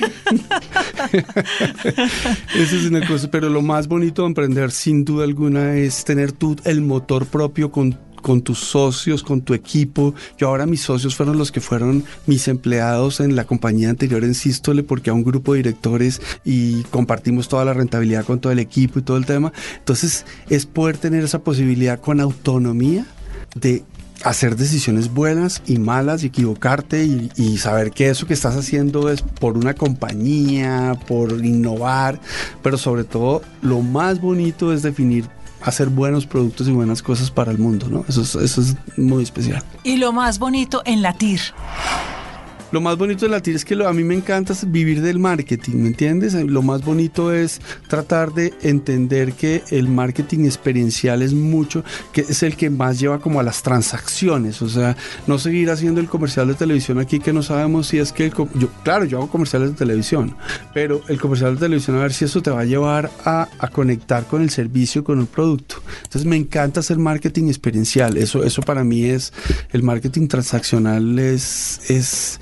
Eso 2.56 2.76
es 2.76 2.86
una 2.86 3.08
cosa, 3.08 3.30
pero 3.30 3.50
lo 3.50 3.62
más 3.62 3.88
bonito 3.88 4.24
de 4.24 4.30
emprender 4.30 4.71
sin 4.71 5.06
duda 5.06 5.26
alguna 5.26 5.76
es 5.76 6.04
tener 6.04 6.32
tú 6.32 6.56
el 6.63 6.82
motor 6.82 7.28
propio 7.28 7.71
con 7.71 7.95
con 8.26 8.41
tus 8.41 8.58
socios, 8.58 9.21
con 9.21 9.41
tu 9.41 9.54
equipo. 9.54 10.15
Yo 10.36 10.48
ahora 10.48 10.65
mis 10.65 10.82
socios 10.82 11.15
fueron 11.15 11.38
los 11.38 11.52
que 11.52 11.62
fueron 11.62 12.04
mis 12.26 12.48
empleados 12.48 13.19
en 13.19 13.36
la 13.36 13.43
compañía 13.43 13.91
anterior 13.91 14.24
en 14.24 14.34
Sístole 14.34 14.82
porque 14.82 15.12
a 15.12 15.13
un 15.13 15.24
grupo 15.24 15.54
de 15.54 15.58
directores 15.58 16.19
y 16.43 16.82
compartimos 16.86 17.48
toda 17.48 17.65
la 17.65 17.76
rentabilidad 17.76 18.26
con 18.26 18.39
todo 18.39 18.52
el 18.52 18.58
equipo 18.58 18.98
y 18.98 19.04
todo 19.04 19.17
el 19.17 19.28
tema. 19.28 19.54
Entonces 19.78 20.26
es 20.50 20.65
poder 20.65 20.98
tener 20.98 21.24
esa 21.24 21.43
posibilidad 21.43 22.00
con 22.00 22.19
autonomía 22.19 23.06
de 23.54 23.84
hacer 24.23 24.56
decisiones 24.56 25.13
buenas 25.13 25.62
y 25.65 25.78
malas 25.78 26.23
y 26.23 26.28
equivocarte 26.28 27.04
y, 27.04 27.58
saber 27.58 27.91
que 27.91 28.10
eso 28.10 28.28
que 28.28 28.34
estás 28.34 28.56
haciendo 28.56 29.10
es 29.10 29.21
por 29.21 29.58
una 29.58 29.73
compañía, 29.73 30.97
por 31.08 31.43
innovar, 31.43 32.19
pero 32.62 32.78
sobre 32.78 33.04
todo 33.04 33.41
lo 33.62 33.82
más 33.82 34.19
bonito 34.19 34.73
es 34.73 34.82
definir 34.82 35.25
hacer 35.62 35.89
buenos 35.89 36.25
productos 36.28 36.67
y 36.67 36.71
buenas 36.71 37.01
cosas 37.01 37.32
para 37.32 37.51
el 37.51 37.58
mundo, 37.58 37.88
¿no? 37.89 38.06
Eso 38.08 38.21
es, 38.21 38.36
eso 38.36 38.62
es 38.62 38.75
muy 38.97 39.23
especial. 39.23 39.63
Y 39.84 39.97
lo 39.97 40.12
más 40.12 40.38
bonito 40.38 40.84
en 40.86 41.01
la 41.01 41.13
TIR. 41.13 41.39
Lo 42.76 42.82
más 42.82 42.98
bonito 42.98 43.26
de 43.26 43.32
la 43.32 43.40
TIR 43.40 43.56
es 43.56 43.64
que 43.64 43.74
lo, 43.74 43.88
a 43.88 43.94
mí 43.94 44.04
me 44.04 44.16
encanta 44.16 44.54
vivir 44.68 45.02
del 45.02 45.18
marketing, 45.18 45.76
¿me 45.76 45.88
entiendes? 45.88 46.34
Lo 46.34 46.62
más 46.62 46.84
bonito 46.84 47.32
es 47.32 47.62
tratar 47.88 48.34
de 48.34 48.54
entender 48.64 49.32
que 49.32 49.64
el 49.70 49.88
marketing 49.88 50.44
experiencial 50.44 51.22
es 51.22 51.34
mucho, 51.34 51.86
que 52.12 52.26
es 52.28 52.44
el 52.44 52.58
que 52.58 52.70
más 52.70 53.00
lleva 53.00 53.22
como 53.22 53.40
a 53.40 53.44
las 53.44 53.64
transacciones, 53.64 54.62
o 54.62 54.68
sea, 54.68 54.98
no 55.26 55.40
seguir 55.40 55.72
haciendo 55.72 56.02
el 56.02 56.10
comercial 56.10 56.50
de 56.50 56.56
televisión 56.56 57.00
aquí 57.00 57.22
que 57.22 57.32
no 57.32 57.44
sabemos 57.44 57.88
si 57.88 57.98
es 57.98 58.12
que, 58.12 58.26
el, 58.26 58.34
yo, 58.34 58.68
claro, 58.84 59.06
yo 59.06 59.20
hago 59.20 59.30
comerciales 59.30 59.70
de 59.70 59.78
televisión, 59.78 60.36
pero 60.74 61.00
el 61.08 61.18
comercial 61.18 61.54
de 61.54 61.62
televisión 61.62 61.96
a 61.96 62.02
ver 62.02 62.12
si 62.12 62.26
eso 62.26 62.42
te 62.42 62.52
va 62.52 62.60
a 62.60 62.66
llevar 62.66 63.10
a, 63.24 63.48
a 63.58 63.70
conectar 63.70 64.26
con 64.26 64.42
el 64.42 64.50
servicio, 64.50 65.02
con 65.02 65.22
el 65.22 65.28
producto. 65.28 65.78
Entonces 66.04 66.26
me 66.26 66.36
encanta 66.36 66.82
hacer 66.82 66.98
marketing 66.98 67.48
experiencial, 67.48 68.18
eso, 68.18 68.44
eso 68.44 68.62
para 68.64 68.84
mí 68.84 69.06
es, 69.06 69.32
el 69.72 69.82
marketing 69.82 70.28
transaccional 70.28 71.18
es, 71.20 71.80
es 71.90 72.38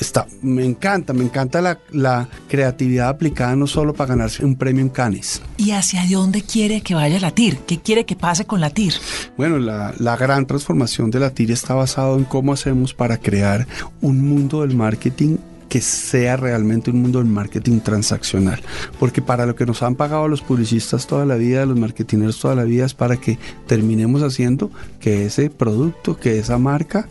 está, 0.00 0.26
me 0.42 0.64
encanta, 0.64 1.12
me 1.12 1.24
encanta 1.24 1.60
la, 1.90 2.28
creatividad 2.48 3.08
aplicada 3.08 3.56
no 3.56 3.66
solo 3.66 3.94
para 3.94 4.10
ganarse 4.10 4.44
un 4.44 4.56
premio 4.56 4.82
en 4.82 4.88
Cannes. 4.88 5.42
¿Y 5.56 5.72
hacia 5.72 6.04
dónde 6.10 6.42
quiere 6.42 6.80
que 6.80 6.94
vaya 6.94 7.18
la 7.20 7.30
TIR? 7.30 7.58
¿Qué 7.66 7.80
quiere 7.80 8.04
que 8.04 8.16
pase 8.16 8.46
con 8.46 8.60
la 8.60 8.70
TIR? 8.70 8.94
Bueno, 9.36 9.58
la, 9.58 9.94
la 9.98 10.16
gran 10.16 10.46
transformación 10.46 11.10
de 11.10 11.20
la 11.20 11.30
TIR 11.30 11.50
está 11.50 11.74
basado 11.74 12.16
en 12.16 12.24
cómo 12.24 12.52
hacemos 12.52 12.94
para 12.94 13.18
crear 13.18 13.66
un 14.00 14.26
mundo 14.26 14.62
del 14.62 14.76
marketing 14.76 15.36
que 15.68 15.80
sea 15.80 16.36
realmente 16.36 16.90
un 16.90 17.02
mundo 17.02 17.18
del 17.18 17.28
marketing 17.28 17.80
transaccional. 17.80 18.62
Porque 19.00 19.22
para 19.22 19.46
lo 19.46 19.56
que 19.56 19.66
nos 19.66 19.82
han 19.82 19.96
pagado 19.96 20.28
los 20.28 20.40
publicistas 20.40 21.06
toda 21.06 21.26
la 21.26 21.34
vida, 21.34 21.66
los 21.66 21.78
marketineros 21.78 22.38
toda 22.38 22.54
la 22.54 22.64
vida, 22.64 22.86
es 22.86 22.94
para 22.94 23.16
que 23.16 23.38
terminemos 23.66 24.22
haciendo 24.22 24.70
que 25.00 25.26
ese 25.26 25.50
producto, 25.50 26.16
que 26.16 26.38
esa 26.38 26.58
marca 26.58 27.08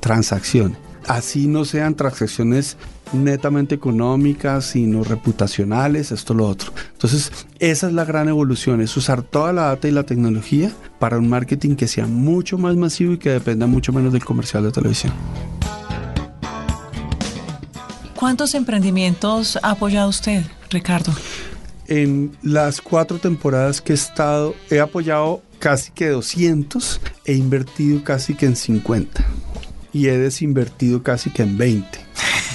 transaccione 0.00 0.91
así 1.06 1.46
no 1.46 1.64
sean 1.64 1.94
transacciones 1.94 2.76
netamente 3.12 3.74
económicas, 3.74 4.64
sino 4.64 5.04
reputacionales, 5.04 6.12
esto 6.12 6.34
lo 6.34 6.48
otro. 6.48 6.72
Entonces, 6.92 7.32
esa 7.58 7.88
es 7.88 7.92
la 7.92 8.04
gran 8.04 8.28
evolución, 8.28 8.80
es 8.80 8.96
usar 8.96 9.22
toda 9.22 9.52
la 9.52 9.62
data 9.62 9.88
y 9.88 9.90
la 9.90 10.04
tecnología 10.04 10.72
para 10.98 11.18
un 11.18 11.28
marketing 11.28 11.76
que 11.76 11.88
sea 11.88 12.06
mucho 12.06 12.58
más 12.58 12.76
masivo 12.76 13.12
y 13.12 13.18
que 13.18 13.30
dependa 13.30 13.66
mucho 13.66 13.92
menos 13.92 14.12
del 14.12 14.24
comercial 14.24 14.64
de 14.64 14.72
televisión. 14.72 15.12
¿Cuántos 18.14 18.54
emprendimientos 18.54 19.58
ha 19.62 19.72
apoyado 19.72 20.08
usted, 20.08 20.44
Ricardo? 20.70 21.12
En 21.88 22.30
las 22.42 22.80
cuatro 22.80 23.18
temporadas 23.18 23.80
que 23.80 23.92
he 23.92 23.96
estado, 23.96 24.54
he 24.70 24.78
apoyado 24.78 25.42
casi 25.58 25.90
que 25.90 26.08
200 26.08 27.00
e 27.24 27.34
invertido 27.34 28.02
casi 28.04 28.34
que 28.34 28.46
en 28.46 28.56
50 28.56 29.24
y 29.92 30.08
he 30.08 30.18
desinvertido 30.18 31.02
casi 31.02 31.30
que 31.30 31.42
en 31.42 31.58
20. 31.58 31.86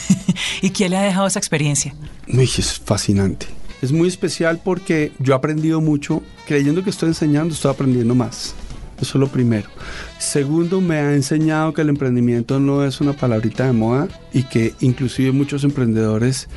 ¿Y 0.62 0.72
quién 0.72 0.92
le 0.92 0.98
ha 0.98 1.02
dejado 1.02 1.28
esa 1.28 1.40
experiencia? 1.40 1.96
es 2.28 2.80
fascinante. 2.80 3.48
Es 3.82 3.92
muy 3.92 4.08
especial 4.08 4.60
porque 4.64 5.12
yo 5.20 5.34
he 5.34 5.36
aprendido 5.36 5.82
mucho, 5.82 6.24
creyendo 6.48 6.84
que 6.84 6.90
estoy 6.90 7.10
enseñando, 7.10 7.54
estoy 7.54 7.72
aprendiendo 7.72 8.16
más. 8.16 8.56
Eso 9.00 9.18
es 9.18 9.20
lo 9.20 9.28
primero. 9.28 9.70
Segundo, 10.18 10.82
me 10.82 10.96
ha 10.98 11.14
enseñado 11.14 11.74
que 11.74 11.82
el 11.82 11.90
emprendimiento 11.90 12.60
no 12.60 12.84
es 12.84 13.00
una 13.00 13.14
palabrita 13.14 13.68
de 13.68 13.74
moda 13.74 14.08
y 14.34 14.44
que 14.44 14.74
inclusive 14.80 15.32
muchos 15.32 15.64
emprendedores 15.64 16.48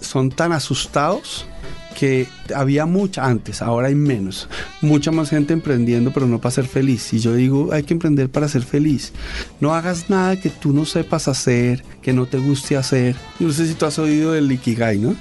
son 0.00 0.30
tan 0.30 0.52
asustados 0.52 1.46
que 1.98 2.28
había 2.54 2.86
mucha 2.86 3.24
antes, 3.24 3.60
ahora 3.60 3.88
hay 3.88 3.96
menos. 3.96 4.48
Mucha 4.80 5.10
más 5.10 5.30
gente 5.30 5.52
emprendiendo, 5.52 6.12
pero 6.12 6.26
no 6.28 6.40
para 6.40 6.52
ser 6.52 6.66
feliz. 6.66 7.12
Y 7.12 7.18
yo 7.18 7.34
digo, 7.34 7.72
hay 7.72 7.82
que 7.82 7.92
emprender 7.92 8.30
para 8.30 8.46
ser 8.46 8.62
feliz. 8.62 9.12
No 9.58 9.74
hagas 9.74 10.08
nada 10.08 10.40
que 10.40 10.48
tú 10.48 10.72
no 10.72 10.84
sepas 10.84 11.26
hacer, 11.26 11.82
que 12.00 12.12
no 12.12 12.26
te 12.26 12.38
guste 12.38 12.76
hacer. 12.76 13.16
Yo 13.40 13.48
no 13.48 13.52
sé 13.52 13.66
si 13.66 13.74
tú 13.74 13.84
has 13.84 13.98
oído 13.98 14.32
del 14.32 14.50
Ikigai, 14.52 14.98
¿no? 14.98 15.16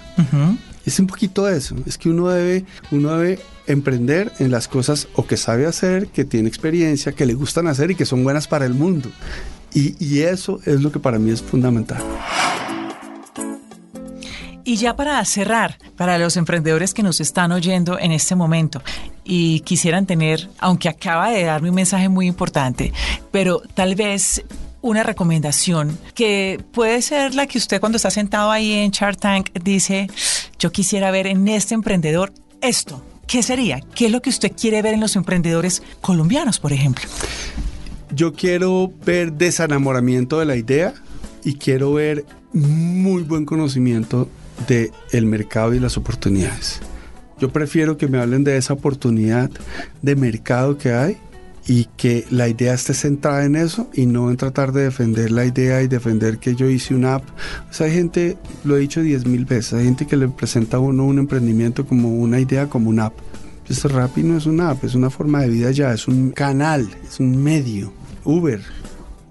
Es 0.86 1.00
un 1.00 1.08
poquito 1.08 1.50
eso. 1.50 1.76
Es 1.88 1.98
que 1.98 2.10
uno 2.10 2.30
debe, 2.30 2.64
uno 2.92 3.18
debe 3.18 3.40
emprender 3.66 4.32
en 4.38 4.52
las 4.52 4.68
cosas 4.68 5.08
o 5.16 5.26
que 5.26 5.36
sabe 5.36 5.66
hacer, 5.66 6.08
que 6.10 6.26
tiene 6.26 6.48
experiencia, 6.48 7.12
que 7.12 7.26
le 7.26 7.34
gustan 7.34 7.66
hacer 7.66 7.90
y 7.90 7.96
que 7.96 8.06
son 8.06 8.24
buenas 8.24 8.48
para 8.48 8.68
el 8.68 8.76
mundo. 8.76 9.10
Y, 9.74 9.96
y 10.00 10.20
eso 10.20 10.60
es 10.64 10.82
lo 10.82 10.92
que 10.92 11.00
para 11.00 11.18
mí 11.18 11.32
es 11.32 11.42
fundamental. 11.42 12.04
Y 14.68 14.76
ya 14.76 14.98
para 14.98 15.24
cerrar, 15.24 15.78
para 15.96 16.18
los 16.18 16.36
emprendedores 16.36 16.94
que 16.94 17.02
nos 17.02 17.22
están 17.22 17.54
oyendo 17.54 17.98
en 17.98 18.12
este 18.12 18.36
momento 18.36 18.84
y 19.24 19.62
quisieran 19.62 20.06
tener, 20.06 20.50
aunque 20.60 20.90
acaba 20.90 21.30
de 21.30 21.46
darme 21.46 21.70
un 21.70 21.76
mensaje 21.76 22.10
muy 22.10 22.28
importante, 22.28 22.92
pero 23.32 23.62
tal 23.76 23.96
vez 23.96 24.44
una 24.82 25.04
recomendación 25.04 25.98
que 26.14 26.62
puede 26.74 27.02
ser 27.02 27.34
la 27.34 27.48
que 27.48 27.60
usted 27.60 27.80
cuando 27.80 27.96
está 27.96 28.12
sentado 28.12 28.52
ahí 28.52 28.74
en 28.74 28.92
Shark 28.92 29.18
Tank 29.18 29.52
dice, 29.64 30.10
yo 30.60 30.70
quisiera 30.70 31.12
ver 31.12 31.28
en 31.28 31.48
este 31.48 31.74
emprendedor 31.74 32.34
esto. 32.60 33.02
¿Qué 33.26 33.44
sería? 33.44 33.80
¿Qué 33.96 34.08
es 34.08 34.12
lo 34.12 34.22
que 34.22 34.30
usted 34.30 34.52
quiere 34.52 34.82
ver 34.82 34.96
en 34.96 35.00
los 35.00 35.16
emprendedores 35.16 35.82
colombianos, 36.02 36.60
por 36.60 36.74
ejemplo? 36.74 37.06
Yo 38.14 38.34
quiero 38.34 38.92
ver 39.06 39.32
desenamoramiento 39.32 40.40
de 40.40 40.46
la 40.46 40.58
idea 40.58 40.94
y 41.46 41.54
quiero 41.54 41.94
ver 41.94 42.26
muy 42.52 43.24
buen 43.24 43.46
conocimiento 43.46 44.28
de 44.68 44.92
el 45.12 45.26
mercado 45.26 45.74
y 45.74 45.80
las 45.80 45.98
oportunidades. 45.98 46.82
Yo 47.40 47.52
prefiero 47.52 47.98
que 47.98 48.08
me 48.08 48.18
hablen 48.18 48.44
de 48.44 48.58
esa 48.58 48.74
oportunidad 48.74 49.52
de 50.02 50.16
mercado 50.16 50.78
que 50.78 50.92
hay 50.92 51.18
y 51.68 51.86
que 51.98 52.26
la 52.32 52.48
idea 52.48 52.74
esté 52.74 52.94
centrada 52.94 53.46
en 53.46 53.56
eso 53.56 53.90
y 53.94 54.06
no 54.06 54.32
en 54.32 54.38
tratar 54.38 54.72
de 54.72 54.84
defender 54.84 55.32
la 55.32 55.46
idea 55.46 55.82
y 55.82 55.88
defender 55.88 56.38
que 56.40 56.56
yo 56.56 56.70
hice 56.70 56.96
una 56.96 57.16
app. 57.16 57.24
O 57.70 57.74
sea, 57.74 57.88
hay 57.88 57.94
gente, 57.94 58.38
lo 58.64 58.78
he 58.78 58.80
dicho 58.80 59.02
diez 59.02 59.26
mil 59.26 59.46
veces, 59.46 59.74
hay 59.74 59.86
gente 59.86 60.08
que 60.08 60.16
le 60.16 60.30
presenta 60.30 60.78
a 60.78 60.80
uno 60.80 61.06
un 61.06 61.20
emprendimiento 61.20 61.86
como 61.86 62.10
una 62.10 62.40
idea, 62.40 62.68
como 62.68 62.90
una 62.90 63.08
app. 63.08 63.16
Este 63.68 63.90
Rappi 63.90 64.24
no 64.24 64.38
es 64.38 64.46
una 64.46 64.70
app, 64.70 64.86
es 64.86 64.96
una 64.96 65.10
forma 65.10 65.42
de 65.42 65.50
vida 65.50 65.72
ya, 65.72 65.94
es 65.94 66.08
un 66.08 66.32
canal, 66.32 66.88
es 67.06 67.20
un 67.20 67.44
medio. 67.44 67.92
Uber, 68.24 68.62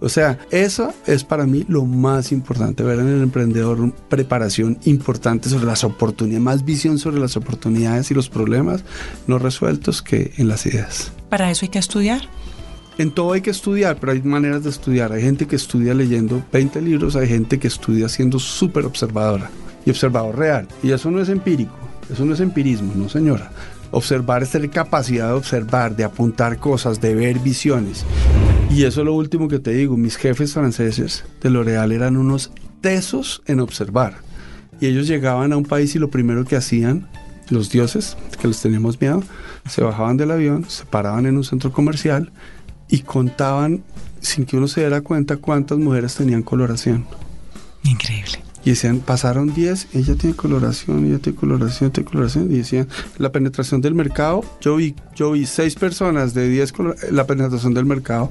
o 0.07 0.09
sea, 0.09 0.39
eso 0.53 0.95
es 1.05 1.25
para 1.25 1.47
mí 1.47 1.65
lo 1.67 1.85
más 1.85 2.31
importante, 2.31 2.85
ver 2.85 3.01
en 3.01 3.09
el 3.09 3.23
emprendedor 3.23 3.93
preparación 4.09 4.79
importante 4.85 5.49
sobre 5.49 5.67
las 5.67 5.83
oportunidades, 5.83 6.45
más 6.45 6.65
visión 6.65 7.01
sobre 7.01 7.19
las 7.19 7.37
oportunidades 7.37 8.13
y 8.13 8.15
los 8.15 8.29
problemas 8.29 8.85
no 9.27 9.41
resueltos 9.41 10.03
que 10.03 10.33
en 10.37 10.47
las 10.47 10.65
ideas. 10.65 11.11
¿Para 11.29 11.51
eso 11.51 11.65
hay 11.65 11.71
que 11.71 11.81
estudiar? 11.81 12.29
En 12.99 13.11
todo 13.11 13.33
hay 13.33 13.41
que 13.41 13.51
estudiar, 13.51 13.97
pero 13.99 14.13
hay 14.13 14.23
maneras 14.23 14.63
de 14.63 14.71
estudiar. 14.71 15.11
Hay 15.11 15.23
gente 15.23 15.49
que 15.49 15.57
estudia 15.57 15.93
leyendo 15.93 16.41
20 16.53 16.81
libros, 16.83 17.17
hay 17.17 17.27
gente 17.27 17.59
que 17.59 17.67
estudia 17.67 18.09
siendo 18.09 18.39
súper 18.39 18.87
observadora 18.87 19.51
y 19.85 19.91
observador 19.91 20.39
real. 20.39 20.69
Y 20.85 20.93
eso 20.93 21.11
no 21.11 21.21
es 21.21 21.29
empírico, 21.29 21.75
eso 22.09 22.25
no 22.25 22.33
es 22.33 22.39
empirismo, 22.39 22.93
no 22.95 23.09
señora. 23.09 23.51
Observar 23.91 24.45
es 24.45 24.51
tener 24.51 24.71
capacidad 24.71 25.31
de 25.31 25.35
observar, 25.35 25.97
de 25.97 26.05
apuntar 26.05 26.59
cosas, 26.59 27.01
de 27.01 27.13
ver 27.13 27.41
visiones. 27.41 28.05
Y 28.71 28.85
eso 28.85 29.01
es 29.01 29.07
lo 29.07 29.15
último 29.15 29.49
que 29.49 29.59
te 29.59 29.73
digo. 29.73 29.97
Mis 29.97 30.17
jefes 30.17 30.53
franceses 30.53 31.25
de 31.41 31.51
L'Oréal 31.51 31.93
eran 31.93 32.17
unos 32.17 32.51
tesos 32.81 33.43
en 33.47 33.61
observar. 33.61 34.19
Y 34.81 34.87
ellos 34.87 35.07
llegaban 35.07 35.53
a 35.53 35.57
un 35.57 35.65
país 35.65 35.95
y 35.95 35.99
lo 35.99 36.11
primero 36.11 36.45
que 36.45 36.57
hacían, 36.57 37.09
los 37.49 37.71
dioses, 37.71 38.17
que 38.41 38.49
les 38.49 38.61
teníamos 38.61 39.01
miedo, 39.01 39.23
se 39.69 39.83
bajaban 39.83 40.17
del 40.17 40.31
avión, 40.31 40.65
se 40.69 40.85
paraban 40.85 41.27
en 41.27 41.37
un 41.37 41.45
centro 41.45 41.73
comercial 41.73 42.33
y 42.89 43.01
contaban, 43.01 43.83
sin 44.21 44.45
que 44.45 44.57
uno 44.57 44.69
se 44.69 44.81
diera 44.81 45.01
cuenta, 45.01 45.37
cuántas 45.39 45.79
mujeres 45.79 46.15
tenían 46.15 46.43
coloración. 46.43 47.07
Increíble. 47.85 48.46
Y 48.67 48.71
decían, 48.71 48.99
pasaron 48.99 49.55
10, 49.55 49.95
ella 49.95 50.17
tiene 50.17 50.35
coloración, 50.35 51.07
ella 51.07 51.21
tiene 51.21 51.39
coloración, 51.39 51.93
tiene 51.93 52.11
coloración. 52.11 52.51
Y 52.51 52.59
decían, 52.59 52.89
la 53.17 53.31
penetración 53.31 53.81
del 53.81 53.95
mercado, 53.95 54.45
yo 54.61 54.75
vi, 54.75 54.97
yo 55.15 55.31
vi 55.31 55.47
6 55.47 55.77
personas 55.77 56.35
de 56.35 56.49
10, 56.49 56.73
la 57.13 57.29
penetración 57.29 57.75
del 57.75 57.85
mercado. 57.85 58.29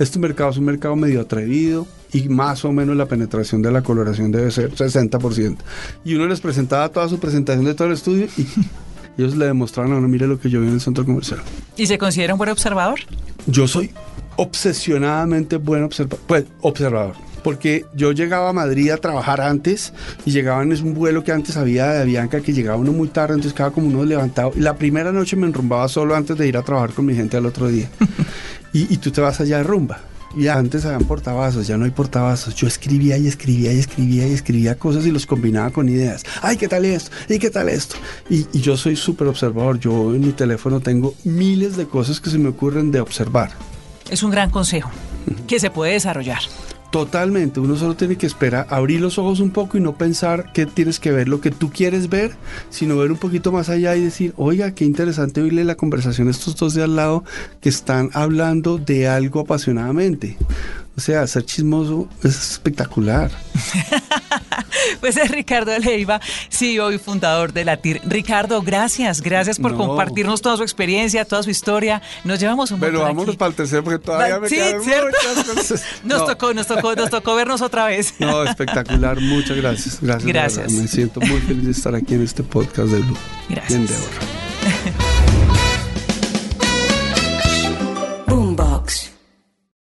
Este 0.00 0.18
mercado 0.18 0.50
es 0.50 0.56
un 0.56 0.64
mercado 0.64 0.96
medio 0.96 1.20
atrevido 1.20 1.86
y 2.12 2.28
más 2.28 2.64
o 2.64 2.72
menos 2.72 2.96
la 2.96 3.06
penetración 3.06 3.62
de 3.62 3.70
la 3.70 3.82
coloración 3.82 4.32
debe 4.32 4.50
ser 4.50 4.74
60%. 4.74 5.56
Y 6.04 6.16
uno 6.16 6.26
les 6.26 6.40
presentaba 6.40 6.88
toda 6.88 7.08
su 7.08 7.20
presentación 7.20 7.64
de 7.64 7.74
todo 7.74 7.86
el 7.86 7.94
estudio 7.94 8.26
y 8.36 8.44
ellos 9.22 9.36
le 9.36 9.46
demostraron 9.46 9.92
a 9.92 9.98
uno, 9.98 10.08
mire 10.08 10.26
lo 10.26 10.40
que 10.40 10.50
yo 10.50 10.62
vi 10.62 10.66
en 10.66 10.74
el 10.74 10.80
centro 10.80 11.04
comercial. 11.04 11.38
¿Y 11.76 11.86
se 11.86 11.96
considera 11.96 12.34
un 12.34 12.38
buen 12.38 12.50
observador? 12.50 12.98
Yo 13.46 13.68
soy 13.68 13.92
obsesionadamente 14.34 15.58
buen 15.58 15.84
observador. 15.84 16.20
Pues, 16.26 16.44
observador 16.60 17.25
porque 17.46 17.86
yo 17.94 18.10
llegaba 18.10 18.48
a 18.48 18.52
Madrid 18.52 18.90
a 18.90 18.96
trabajar 18.96 19.40
antes 19.40 19.92
y 20.24 20.32
llegaba 20.32 20.64
en 20.64 20.72
un 20.82 20.94
vuelo 20.94 21.22
que 21.22 21.30
antes 21.30 21.56
había 21.56 21.86
de 21.86 22.00
Avianca 22.00 22.40
que 22.40 22.52
llegaba 22.52 22.76
uno 22.76 22.90
muy 22.90 23.06
tarde, 23.06 23.34
entonces 23.34 23.52
quedaba 23.52 23.72
como 23.72 23.86
uno 23.86 24.04
levantado. 24.04 24.50
Y 24.56 24.58
la 24.58 24.74
primera 24.74 25.12
noche 25.12 25.36
me 25.36 25.46
enrumbaba 25.46 25.86
solo 25.86 26.16
antes 26.16 26.36
de 26.36 26.48
ir 26.48 26.56
a 26.56 26.62
trabajar 26.62 26.90
con 26.90 27.06
mi 27.06 27.14
gente 27.14 27.36
al 27.36 27.46
otro 27.46 27.68
día. 27.68 27.88
y, 28.72 28.96
tú 28.96 29.12
te 29.12 29.20
vas 29.20 29.40
allá 29.40 29.58
de 29.58 29.62
rumba. 29.62 30.00
Y 30.36 30.48
antes 30.48 30.84
habían 30.86 31.04
portavasos, 31.04 31.68
ya 31.68 31.76
no 31.76 31.84
hay 31.84 31.92
portavasos. 31.92 32.52
Yo 32.56 32.66
escribía 32.66 33.16
y 33.16 33.28
escribía 33.28 33.72
y 33.72 33.78
escribía 33.78 34.26
y 34.26 34.32
escribía 34.32 34.74
cosas 34.74 35.06
y 35.06 35.12
los 35.12 35.24
combinaba 35.24 35.70
con 35.70 35.88
ideas. 35.88 36.24
¡Ay, 36.42 36.56
qué 36.56 36.66
tal 36.66 36.84
esto! 36.84 37.12
¿Y 37.28 37.38
qué 37.38 37.50
tal 37.50 37.68
esto? 37.68 37.94
Y, 38.28 38.44
y 38.54 38.60
yo 38.60 38.76
soy 38.76 38.96
súper 38.96 39.28
observador. 39.28 39.78
Yo 39.78 40.16
en 40.16 40.22
mi 40.22 40.32
teléfono 40.32 40.80
tengo 40.80 41.14
miles 41.22 41.76
de 41.76 41.86
cosas 41.86 42.20
que 42.20 42.28
se 42.28 42.38
me 42.38 42.48
ocurren 42.48 42.90
de 42.90 42.98
observar. 42.98 43.52
Es 44.10 44.24
un 44.24 44.32
gran 44.32 44.50
consejo 44.50 44.90
que 45.46 45.60
se 45.60 45.70
puede 45.70 45.92
desarrollar. 45.92 46.40
Totalmente, 46.96 47.60
uno 47.60 47.76
solo 47.76 47.94
tiene 47.94 48.16
que 48.16 48.24
esperar, 48.24 48.66
abrir 48.70 49.02
los 49.02 49.18
ojos 49.18 49.40
un 49.40 49.50
poco 49.50 49.76
y 49.76 49.82
no 49.82 49.98
pensar 49.98 50.50
que 50.54 50.64
tienes 50.64 50.98
que 50.98 51.12
ver 51.12 51.28
lo 51.28 51.42
que 51.42 51.50
tú 51.50 51.70
quieres 51.70 52.08
ver, 52.08 52.34
sino 52.70 52.96
ver 52.96 53.12
un 53.12 53.18
poquito 53.18 53.52
más 53.52 53.68
allá 53.68 53.94
y 53.96 54.00
decir, 54.00 54.32
oiga, 54.38 54.70
qué 54.70 54.86
interesante 54.86 55.42
oírle 55.42 55.64
la 55.64 55.74
conversación 55.74 56.28
a 56.28 56.30
estos 56.30 56.56
dos 56.56 56.72
de 56.72 56.84
al 56.84 56.96
lado 56.96 57.22
que 57.60 57.68
están 57.68 58.08
hablando 58.14 58.78
de 58.78 59.08
algo 59.08 59.40
apasionadamente. 59.40 60.38
O 60.96 61.02
sea, 61.02 61.26
ser 61.26 61.44
chismoso 61.44 62.08
es 62.22 62.52
espectacular. 62.52 63.30
pues 65.00 65.16
es 65.16 65.30
Ricardo 65.30 65.76
Leiva, 65.78 66.20
CEO 66.50 66.92
y 66.92 66.98
fundador 66.98 67.52
de 67.52 67.64
Latir. 67.64 68.00
Ricardo, 68.04 68.62
gracias, 68.62 69.20
gracias 69.20 69.58
por 69.58 69.72
No. 69.72 69.78
compartirnos 69.78 70.42
toda 70.42 70.56
su 70.56 70.62
experiencia, 70.62 71.24
toda 71.24 71.42
su 71.42 71.50
historia. 71.50 72.02
Nos 72.24 72.40
llevamos 72.40 72.70
un 72.70 72.80
Pero 72.80 73.00
vámonos 73.00 73.28
aquí. 73.28 73.36
para 73.36 73.48
el 73.50 73.54
tercero 73.54 73.84
porque 73.84 73.98
todavía 73.98 74.38
me 74.40 74.48
sí, 74.48 74.56
quedan 74.56 74.82
¿cierto? 74.82 75.06
muchas 75.36 75.44
cosas. 75.54 75.84
Nos 76.04 76.18
No. 76.20 76.24
tocó, 76.26 76.54
nos 76.54 76.66
tocó, 76.66 76.94
nos 76.94 77.10
tocó 77.10 77.34
vernos 77.34 77.62
otra 77.62 77.86
vez. 77.86 78.14
No, 78.18 78.42
espectacular, 78.44 79.20
muchas 79.20 79.56
gracias. 79.56 79.98
Gracias. 80.00 80.24
de 80.24 80.32
Gracias. 80.32 80.72
Me 80.72 80.88
siento 80.88 81.20
muy 81.20 81.40
feliz 81.40 81.64
de 81.64 81.70
estar 81.72 81.94
aquí 81.94 82.14
en 82.14 82.22
este 82.22 82.42
podcast 82.42 82.88
de 82.88 82.98
Blue. 83.00 83.16
Gracias. 83.48 83.72
Endeavor. 83.72 84.45